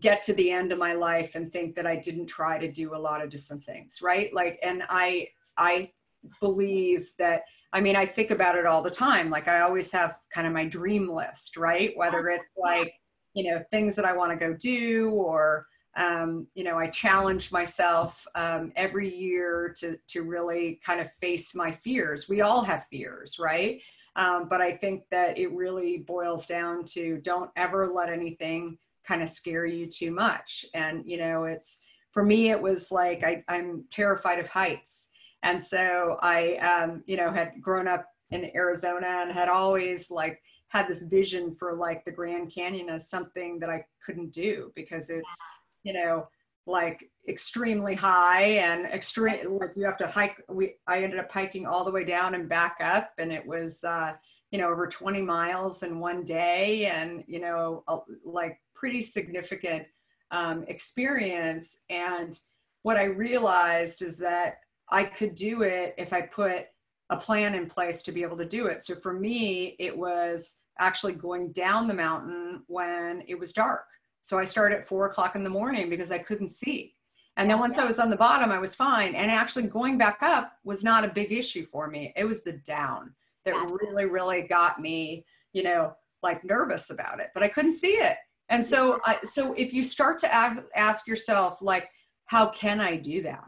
get 0.00 0.22
to 0.24 0.34
the 0.34 0.50
end 0.50 0.72
of 0.72 0.78
my 0.78 0.94
life 0.94 1.34
and 1.34 1.52
think 1.52 1.74
that 1.76 1.86
I 1.86 1.96
didn't 1.96 2.26
try 2.26 2.58
to 2.58 2.70
do 2.70 2.94
a 2.94 2.98
lot 2.98 3.22
of 3.22 3.30
different 3.30 3.64
things, 3.64 4.00
right? 4.02 4.32
Like, 4.34 4.58
and 4.62 4.82
I, 4.88 5.28
I 5.56 5.92
believe 6.40 7.12
that 7.18 7.42
I 7.72 7.80
mean, 7.80 7.94
I 7.96 8.06
think 8.06 8.30
about 8.30 8.56
it 8.56 8.64
all 8.64 8.82
the 8.82 8.90
time. 8.90 9.28
Like 9.28 9.48
I 9.48 9.60
always 9.60 9.92
have 9.92 10.18
kind 10.32 10.46
of 10.46 10.52
my 10.54 10.64
dream 10.64 11.10
list, 11.10 11.58
right? 11.58 11.92
Whether 11.96 12.28
it's 12.28 12.50
like, 12.56 12.94
you 13.34 13.50
know, 13.50 13.62
things 13.70 13.94
that 13.96 14.06
I 14.06 14.16
want 14.16 14.32
to 14.32 14.36
go 14.36 14.54
do 14.54 15.10
or, 15.10 15.66
um, 15.94 16.46
you 16.54 16.64
know, 16.64 16.78
I 16.78 16.88
challenge 16.88 17.52
myself 17.52 18.26
um, 18.34 18.72
every 18.76 19.14
year 19.14 19.74
to, 19.78 19.98
to 20.08 20.22
really 20.22 20.80
kind 20.84 21.00
of 21.00 21.12
face 21.20 21.54
my 21.54 21.70
fears. 21.70 22.30
We 22.30 22.40
all 22.40 22.62
have 22.62 22.86
fears, 22.90 23.38
right? 23.38 23.80
Um, 24.14 24.48
but 24.48 24.62
I 24.62 24.72
think 24.72 25.02
that 25.10 25.36
it 25.36 25.52
really 25.52 25.98
boils 25.98 26.46
down 26.46 26.84
to 26.86 27.18
don't 27.18 27.50
ever 27.56 27.88
let 27.88 28.08
anything 28.08 28.78
kind 29.06 29.22
of 29.22 29.28
scare 29.28 29.66
you 29.66 29.86
too 29.86 30.10
much. 30.10 30.64
And, 30.74 31.02
you 31.06 31.18
know, 31.18 31.44
it's, 31.44 31.84
for 32.12 32.24
me, 32.24 32.50
it 32.50 32.60
was 32.60 32.90
like 32.90 33.22
I, 33.24 33.44
I'm 33.48 33.84
terrified 33.90 34.38
of 34.38 34.48
heights. 34.48 35.10
And 35.42 35.62
so 35.62 36.18
I, 36.22 36.56
um, 36.56 37.02
you 37.06 37.16
know, 37.16 37.30
had 37.30 37.60
grown 37.60 37.86
up 37.86 38.06
in 38.30 38.50
Arizona 38.54 39.06
and 39.22 39.32
had 39.32 39.48
always 39.48 40.10
like 40.10 40.40
had 40.68 40.88
this 40.88 41.04
vision 41.04 41.54
for 41.54 41.74
like 41.74 42.04
the 42.04 42.10
Grand 42.10 42.52
Canyon 42.52 42.88
as 42.88 43.08
something 43.08 43.58
that 43.60 43.70
I 43.70 43.84
couldn't 44.04 44.32
do 44.32 44.72
because 44.74 45.10
it's, 45.10 45.36
you 45.84 45.92
know, 45.92 46.26
like 46.66 47.08
extremely 47.28 47.94
high 47.94 48.42
and 48.42 48.86
extreme 48.86 49.56
like 49.56 49.70
you 49.76 49.84
have 49.84 49.96
to 49.96 50.06
hike 50.06 50.42
we 50.48 50.74
i 50.88 51.00
ended 51.00 51.20
up 51.20 51.30
hiking 51.30 51.64
all 51.64 51.84
the 51.84 51.90
way 51.90 52.04
down 52.04 52.34
and 52.34 52.48
back 52.48 52.78
up. 52.80 53.12
And 53.18 53.32
it 53.32 53.46
was 53.46 53.84
uh 53.84 54.14
you 54.50 54.58
know 54.58 54.68
over 54.68 54.86
20 54.86 55.22
miles 55.22 55.82
in 55.82 56.00
one 56.00 56.24
day. 56.24 56.86
And 56.86 57.24
you 57.28 57.40
know 57.40 57.84
like 58.24 58.60
pretty 58.78 59.02
significant 59.02 59.86
um, 60.30 60.64
experience 60.68 61.84
and 61.90 62.38
what 62.82 62.96
i 62.96 63.04
realized 63.04 64.02
is 64.02 64.18
that 64.18 64.58
I 64.88 65.04
could 65.04 65.34
do 65.34 65.62
it 65.62 65.94
if 65.98 66.12
I 66.12 66.22
put 66.22 66.66
a 67.10 67.16
plan 67.16 67.54
in 67.54 67.66
place 67.66 68.02
to 68.02 68.12
be 68.12 68.22
able 68.22 68.36
to 68.36 68.44
do 68.44 68.66
it. 68.66 68.82
So 68.82 68.94
for 68.94 69.12
me, 69.12 69.76
it 69.78 69.96
was 69.96 70.60
actually 70.78 71.14
going 71.14 71.52
down 71.52 71.88
the 71.88 71.94
mountain 71.94 72.62
when 72.66 73.22
it 73.26 73.38
was 73.38 73.52
dark. 73.52 73.86
So 74.22 74.38
I 74.38 74.44
started 74.44 74.80
at 74.80 74.88
four 74.88 75.06
o'clock 75.06 75.36
in 75.36 75.44
the 75.44 75.50
morning 75.50 75.88
because 75.88 76.10
I 76.10 76.18
couldn't 76.18 76.48
see. 76.48 76.94
And 77.36 77.50
then 77.50 77.58
once 77.58 77.78
I 77.78 77.84
was 77.84 77.98
on 77.98 78.10
the 78.10 78.16
bottom, 78.16 78.50
I 78.50 78.58
was 78.58 78.74
fine. 78.74 79.14
And 79.14 79.30
actually 79.30 79.66
going 79.66 79.98
back 79.98 80.22
up 80.22 80.54
was 80.64 80.82
not 80.82 81.04
a 81.04 81.08
big 81.08 81.32
issue 81.32 81.66
for 81.66 81.88
me. 81.88 82.12
It 82.16 82.24
was 82.24 82.42
the 82.42 82.52
down 82.52 83.14
that 83.44 83.54
really, 83.80 84.06
really 84.06 84.42
got 84.42 84.80
me, 84.80 85.24
you 85.52 85.62
know, 85.62 85.94
like 86.22 86.44
nervous 86.44 86.90
about 86.90 87.20
it, 87.20 87.28
but 87.34 87.42
I 87.42 87.48
couldn't 87.48 87.74
see 87.74 87.92
it. 87.92 88.16
And 88.48 88.64
so, 88.64 89.00
I, 89.04 89.18
so 89.24 89.54
if 89.54 89.72
you 89.72 89.82
start 89.82 90.18
to 90.20 90.32
ask, 90.32 90.62
ask 90.74 91.06
yourself, 91.06 91.60
like, 91.60 91.88
how 92.26 92.46
can 92.46 92.80
I 92.80 92.96
do 92.96 93.22
that? 93.22 93.44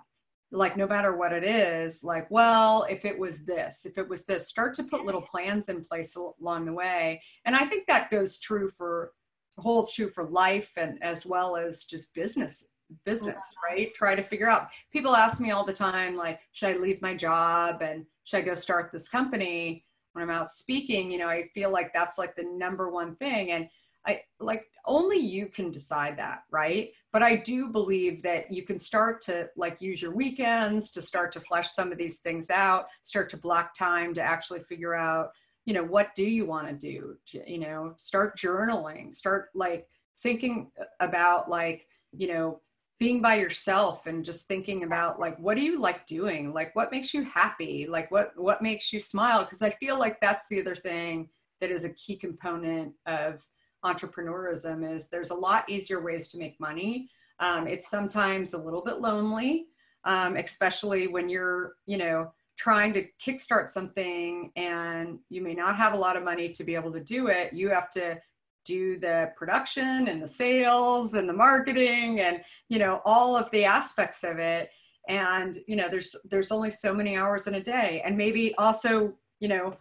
Like, 0.50 0.76
no 0.76 0.86
matter 0.86 1.16
what 1.16 1.32
it 1.32 1.44
is, 1.44 2.02
like, 2.02 2.30
well, 2.30 2.86
if 2.88 3.04
it 3.04 3.18
was 3.18 3.44
this, 3.44 3.84
if 3.84 3.98
it 3.98 4.08
was 4.08 4.24
this, 4.24 4.48
start 4.48 4.74
to 4.74 4.84
put 4.84 5.04
little 5.04 5.22
plans 5.22 5.68
in 5.68 5.84
place 5.84 6.16
along 6.16 6.64
the 6.64 6.72
way. 6.72 7.22
And 7.44 7.54
I 7.54 7.64
think 7.66 7.86
that 7.86 8.10
goes 8.10 8.38
true 8.38 8.70
for, 8.70 9.12
holds 9.58 9.92
true 9.92 10.08
for 10.08 10.24
life 10.24 10.72
and 10.76 11.02
as 11.02 11.26
well 11.26 11.56
as 11.56 11.84
just 11.84 12.14
business 12.14 12.70
business, 13.04 13.54
right? 13.68 13.94
Try 13.94 14.14
to 14.14 14.22
figure 14.22 14.48
out. 14.48 14.68
People 14.92 15.14
ask 15.14 15.40
me 15.40 15.50
all 15.50 15.64
the 15.64 15.72
time, 15.72 16.16
like, 16.16 16.40
should 16.52 16.70
I 16.70 16.78
leave 16.78 17.02
my 17.02 17.14
job 17.14 17.82
and 17.82 18.06
should 18.24 18.38
I 18.38 18.42
go 18.42 18.54
start 18.54 18.90
this 18.92 19.08
company? 19.08 19.84
When 20.12 20.22
I'm 20.22 20.30
out 20.30 20.50
speaking, 20.50 21.10
you 21.10 21.18
know, 21.18 21.28
I 21.28 21.48
feel 21.54 21.70
like 21.70 21.92
that's 21.92 22.18
like 22.18 22.34
the 22.34 22.44
number 22.44 22.88
one 22.90 23.14
thing. 23.14 23.52
And 23.52 23.68
I 24.08 24.22
like 24.40 24.64
only 24.86 25.18
you 25.18 25.46
can 25.46 25.70
decide 25.70 26.16
that, 26.16 26.44
right? 26.50 26.90
But 27.12 27.22
I 27.22 27.36
do 27.36 27.68
believe 27.68 28.22
that 28.22 28.50
you 28.50 28.62
can 28.62 28.78
start 28.78 29.20
to 29.22 29.50
like 29.54 29.82
use 29.82 30.00
your 30.00 30.14
weekends 30.14 30.90
to 30.92 31.02
start 31.02 31.30
to 31.32 31.40
flesh 31.40 31.70
some 31.70 31.92
of 31.92 31.98
these 31.98 32.20
things 32.20 32.48
out, 32.48 32.86
start 33.02 33.28
to 33.30 33.36
block 33.36 33.74
time 33.76 34.14
to 34.14 34.22
actually 34.22 34.60
figure 34.60 34.94
out, 34.94 35.30
you 35.66 35.74
know, 35.74 35.84
what 35.84 36.14
do 36.14 36.24
you 36.24 36.46
want 36.46 36.68
to 36.68 36.74
do? 36.74 37.16
You 37.46 37.58
know, 37.58 37.94
start 37.98 38.38
journaling, 38.38 39.14
start 39.14 39.50
like 39.54 39.86
thinking 40.22 40.70
about 41.00 41.50
like, 41.50 41.86
you 42.12 42.28
know, 42.28 42.62
being 42.98 43.20
by 43.20 43.34
yourself 43.34 44.06
and 44.06 44.24
just 44.24 44.48
thinking 44.48 44.84
about 44.84 45.20
like 45.20 45.38
what 45.38 45.56
do 45.56 45.62
you 45.62 45.80
like 45.80 46.04
doing 46.06 46.52
like 46.52 46.74
what 46.74 46.90
makes 46.90 47.14
you 47.14 47.22
happy 47.22 47.86
like 47.88 48.10
what 48.10 48.32
what 48.34 48.60
makes 48.60 48.92
you 48.92 48.98
smile 48.98 49.44
because 49.44 49.62
i 49.62 49.70
feel 49.70 49.96
like 49.96 50.20
that's 50.20 50.48
the 50.48 50.60
other 50.60 50.74
thing 50.74 51.28
that 51.60 51.70
is 51.70 51.84
a 51.84 51.94
key 51.94 52.16
component 52.16 52.92
of 53.06 53.46
entrepreneurism 53.84 54.88
is 54.94 55.08
there's 55.08 55.30
a 55.30 55.34
lot 55.34 55.68
easier 55.68 56.00
ways 56.00 56.28
to 56.28 56.38
make 56.38 56.58
money. 56.60 57.08
Um, 57.40 57.66
it's 57.66 57.88
sometimes 57.88 58.54
a 58.54 58.58
little 58.58 58.82
bit 58.82 59.00
lonely, 59.00 59.66
um, 60.04 60.36
especially 60.36 61.06
when 61.06 61.28
you're, 61.28 61.74
you 61.86 61.98
know, 61.98 62.32
trying 62.56 62.92
to 62.92 63.04
kickstart 63.24 63.70
something 63.70 64.50
and 64.56 65.20
you 65.30 65.40
may 65.40 65.54
not 65.54 65.76
have 65.76 65.94
a 65.94 65.96
lot 65.96 66.16
of 66.16 66.24
money 66.24 66.48
to 66.50 66.64
be 66.64 66.74
able 66.74 66.92
to 66.92 67.00
do 67.00 67.28
it. 67.28 67.52
You 67.52 67.68
have 67.70 67.90
to 67.92 68.20
do 68.68 68.98
the 68.98 69.32
production 69.34 70.08
and 70.08 70.22
the 70.22 70.28
sales 70.28 71.14
and 71.14 71.26
the 71.26 71.32
marketing 71.32 72.20
and 72.20 72.42
you 72.68 72.78
know 72.78 73.00
all 73.06 73.34
of 73.34 73.50
the 73.50 73.64
aspects 73.64 74.22
of 74.22 74.38
it 74.38 74.68
and 75.08 75.58
you 75.66 75.74
know 75.74 75.88
there's 75.88 76.14
there's 76.30 76.52
only 76.52 76.70
so 76.70 76.92
many 76.92 77.16
hours 77.16 77.46
in 77.46 77.54
a 77.54 77.62
day 77.62 78.02
and 78.04 78.14
maybe 78.14 78.54
also 78.56 79.16
you 79.40 79.48
know 79.48 79.74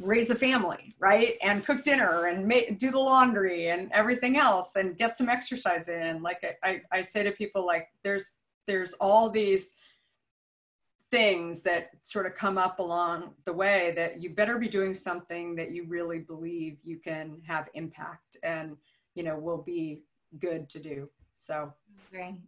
raise 0.00 0.30
a 0.30 0.34
family, 0.34 0.94
right? 0.98 1.34
And 1.42 1.64
cook 1.64 1.84
dinner 1.84 2.26
and 2.26 2.46
make, 2.46 2.78
do 2.78 2.90
the 2.90 2.98
laundry 2.98 3.68
and 3.68 3.92
everything 3.92 4.38
else 4.38 4.76
and 4.76 4.96
get 4.96 5.16
some 5.16 5.28
exercise 5.28 5.88
in. 5.88 6.22
Like 6.22 6.42
I, 6.42 6.68
I, 6.68 6.80
I 6.90 7.02
say 7.02 7.22
to 7.22 7.32
people, 7.32 7.66
like 7.66 7.88
there's, 8.02 8.38
there's 8.66 8.94
all 8.94 9.30
these 9.30 9.74
things 11.10 11.62
that 11.64 11.90
sort 12.02 12.24
of 12.24 12.34
come 12.34 12.56
up 12.56 12.78
along 12.78 13.34
the 13.44 13.52
way 13.52 13.92
that 13.96 14.20
you 14.20 14.30
better 14.30 14.58
be 14.58 14.68
doing 14.68 14.94
something 14.94 15.54
that 15.56 15.70
you 15.70 15.84
really 15.84 16.20
believe 16.20 16.78
you 16.82 16.98
can 16.98 17.42
have 17.46 17.68
impact 17.74 18.38
and, 18.42 18.76
you 19.14 19.22
know, 19.22 19.36
will 19.36 19.62
be 19.62 20.02
good 20.38 20.68
to 20.70 20.78
do. 20.78 21.08
So 21.40 21.72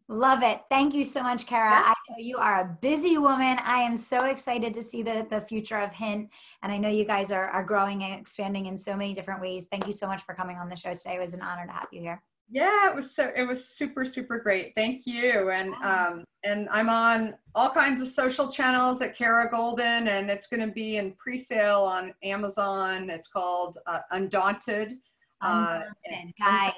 Love 0.09 0.43
it. 0.43 0.61
Thank 0.69 0.93
you 0.93 1.05
so 1.05 1.23
much, 1.23 1.47
Kara. 1.47 1.71
Yeah. 1.71 1.83
I 1.87 1.95
know 2.11 2.17
you 2.19 2.37
are 2.37 2.63
a 2.63 2.79
busy 2.81 3.17
woman. 3.17 3.59
I 3.65 3.81
am 3.83 3.97
so 3.97 4.25
excited 4.27 4.75
to 4.75 4.83
see 4.83 5.05
the, 5.05 5.27
the 5.31 5.41
future 5.41 5.79
of 5.79 5.95
Hint. 5.95 6.31
And 6.63 6.73
I 6.73 6.79
know 6.79 6.89
you 6.89 7.05
guys 7.05 7.31
are, 7.31 7.47
are 7.47 7.63
growing 7.63 8.03
and 8.03 8.13
expanding 8.13 8.67
in 8.67 8.77
so 8.77 8.97
many 8.97 9.15
different 9.15 9.41
ways. 9.41 9.69
Thank 9.71 9.87
you 9.87 9.93
so 9.93 10.09
much 10.09 10.23
for 10.23 10.35
coming 10.35 10.57
on 10.57 10.69
the 10.69 10.77
show 10.77 10.95
today. 10.95 11.15
It 11.15 11.21
was 11.21 11.33
an 11.33 11.43
honor 11.43 11.65
to 11.67 11.73
have 11.73 11.89
you 11.93 12.01
here. 12.01 12.23
Yeah, 12.51 12.91
it 12.91 12.95
was 12.95 13.15
so 13.15 13.31
it 13.35 13.49
was 13.49 13.67
super 13.67 14.05
super 14.05 14.39
great. 14.41 14.73
Thank 14.77 15.07
you. 15.07 15.51
And 15.51 15.73
um 15.83 16.25
and 16.45 16.69
I'm 16.71 16.91
on 16.91 17.35
all 17.55 17.71
kinds 17.71 18.03
of 18.03 18.09
social 18.09 18.51
channels 18.51 19.01
at 19.01 19.17
Kara 19.17 19.51
Goldin 19.51 20.09
and 20.09 20.29
it's 20.29 20.49
going 20.49 20.61
to 20.61 20.73
be 20.73 20.97
in 20.97 21.13
pre-sale 21.13 21.83
on 21.83 22.13
Amazon. 22.25 23.09
It's 23.09 23.29
called 23.29 23.79
uh, 23.87 24.01
Undaunted 24.11 24.99
uh, 25.43 25.81
guys. 26.39 26.73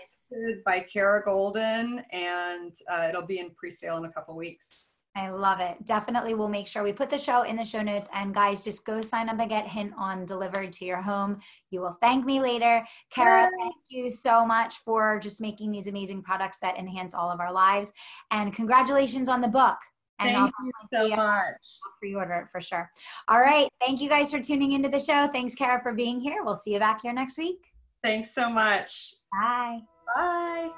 By 0.64 0.80
Kara 0.80 1.24
Goldin, 1.24 2.02
and 2.10 2.74
uh, 2.90 3.06
it'll 3.08 3.26
be 3.26 3.38
in 3.38 3.50
pre-sale 3.50 3.98
in 3.98 4.04
a 4.06 4.10
couple 4.10 4.34
weeks. 4.36 4.86
I 5.16 5.30
love 5.30 5.60
it. 5.60 5.84
Definitely, 5.86 6.34
we'll 6.34 6.48
make 6.48 6.66
sure 6.66 6.82
we 6.82 6.92
put 6.92 7.08
the 7.08 7.18
show 7.18 7.42
in 7.42 7.54
the 7.54 7.64
show 7.64 7.82
notes. 7.82 8.08
And 8.12 8.34
guys, 8.34 8.64
just 8.64 8.84
go 8.84 9.00
sign 9.00 9.28
up 9.28 9.38
and 9.38 9.48
get 9.48 9.68
Hint 9.68 9.92
on 9.96 10.26
delivered 10.26 10.72
to 10.72 10.84
your 10.84 11.00
home. 11.00 11.38
You 11.70 11.82
will 11.82 11.96
thank 12.02 12.24
me 12.24 12.40
later. 12.40 12.84
Kara, 13.10 13.48
thank 13.60 13.76
you 13.88 14.10
so 14.10 14.44
much 14.44 14.78
for 14.78 15.20
just 15.20 15.40
making 15.40 15.70
these 15.70 15.86
amazing 15.86 16.22
products 16.22 16.58
that 16.62 16.78
enhance 16.78 17.14
all 17.14 17.30
of 17.30 17.38
our 17.38 17.52
lives. 17.52 17.92
And 18.32 18.52
congratulations 18.52 19.28
on 19.28 19.40
the 19.40 19.46
book. 19.46 19.76
And 20.18 20.30
thank 20.30 20.38
I'll 20.38 20.66
you 20.66 20.72
so 20.92 21.16
much. 21.16 21.18
I'll 21.20 21.94
pre-order 22.00 22.34
it 22.34 22.50
for 22.50 22.60
sure. 22.60 22.90
All 23.28 23.40
right. 23.40 23.68
Thank 23.80 24.00
you 24.00 24.08
guys 24.08 24.32
for 24.32 24.40
tuning 24.40 24.72
into 24.72 24.88
the 24.88 24.98
show. 25.00 25.28
Thanks, 25.28 25.54
Kara, 25.54 25.80
for 25.80 25.92
being 25.92 26.20
here. 26.20 26.42
We'll 26.42 26.54
see 26.56 26.72
you 26.72 26.80
back 26.80 27.02
here 27.02 27.12
next 27.12 27.38
week. 27.38 27.73
Thanks 28.04 28.34
so 28.34 28.50
much. 28.50 29.14
Bye. 29.32 29.78
Bye. 30.14 30.70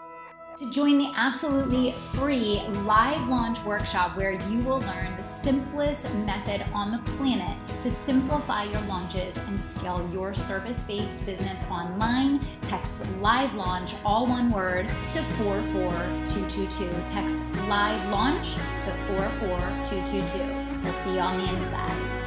To 0.58 0.70
join 0.70 0.96
the 0.96 1.12
absolutely 1.16 1.90
free 2.14 2.62
live 2.84 3.28
launch 3.28 3.62
workshop 3.64 4.16
where 4.16 4.32
you 4.48 4.60
will 4.60 4.78
learn 4.78 5.16
the 5.16 5.24
simplest 5.24 6.14
method 6.24 6.64
on 6.72 6.92
the 6.92 6.98
planet 7.18 7.58
to 7.82 7.90
simplify 7.90 8.62
your 8.62 8.80
launches 8.82 9.36
and 9.36 9.60
scale 9.60 10.08
your 10.14 10.32
service 10.32 10.84
based 10.84 11.26
business 11.26 11.64
online, 11.68 12.40
text 12.62 13.04
live 13.20 13.52
launch, 13.54 13.94
all 14.04 14.26
one 14.26 14.50
word, 14.50 14.86
to 15.10 15.20
44222. 15.42 16.90
Text 17.08 17.38
live 17.68 18.10
launch 18.10 18.54
to 18.82 18.90
44222. 19.08 20.82
We'll 20.84 20.92
see 20.92 21.14
you 21.14 21.20
on 21.20 21.36
the 21.38 21.58
inside. 21.58 22.25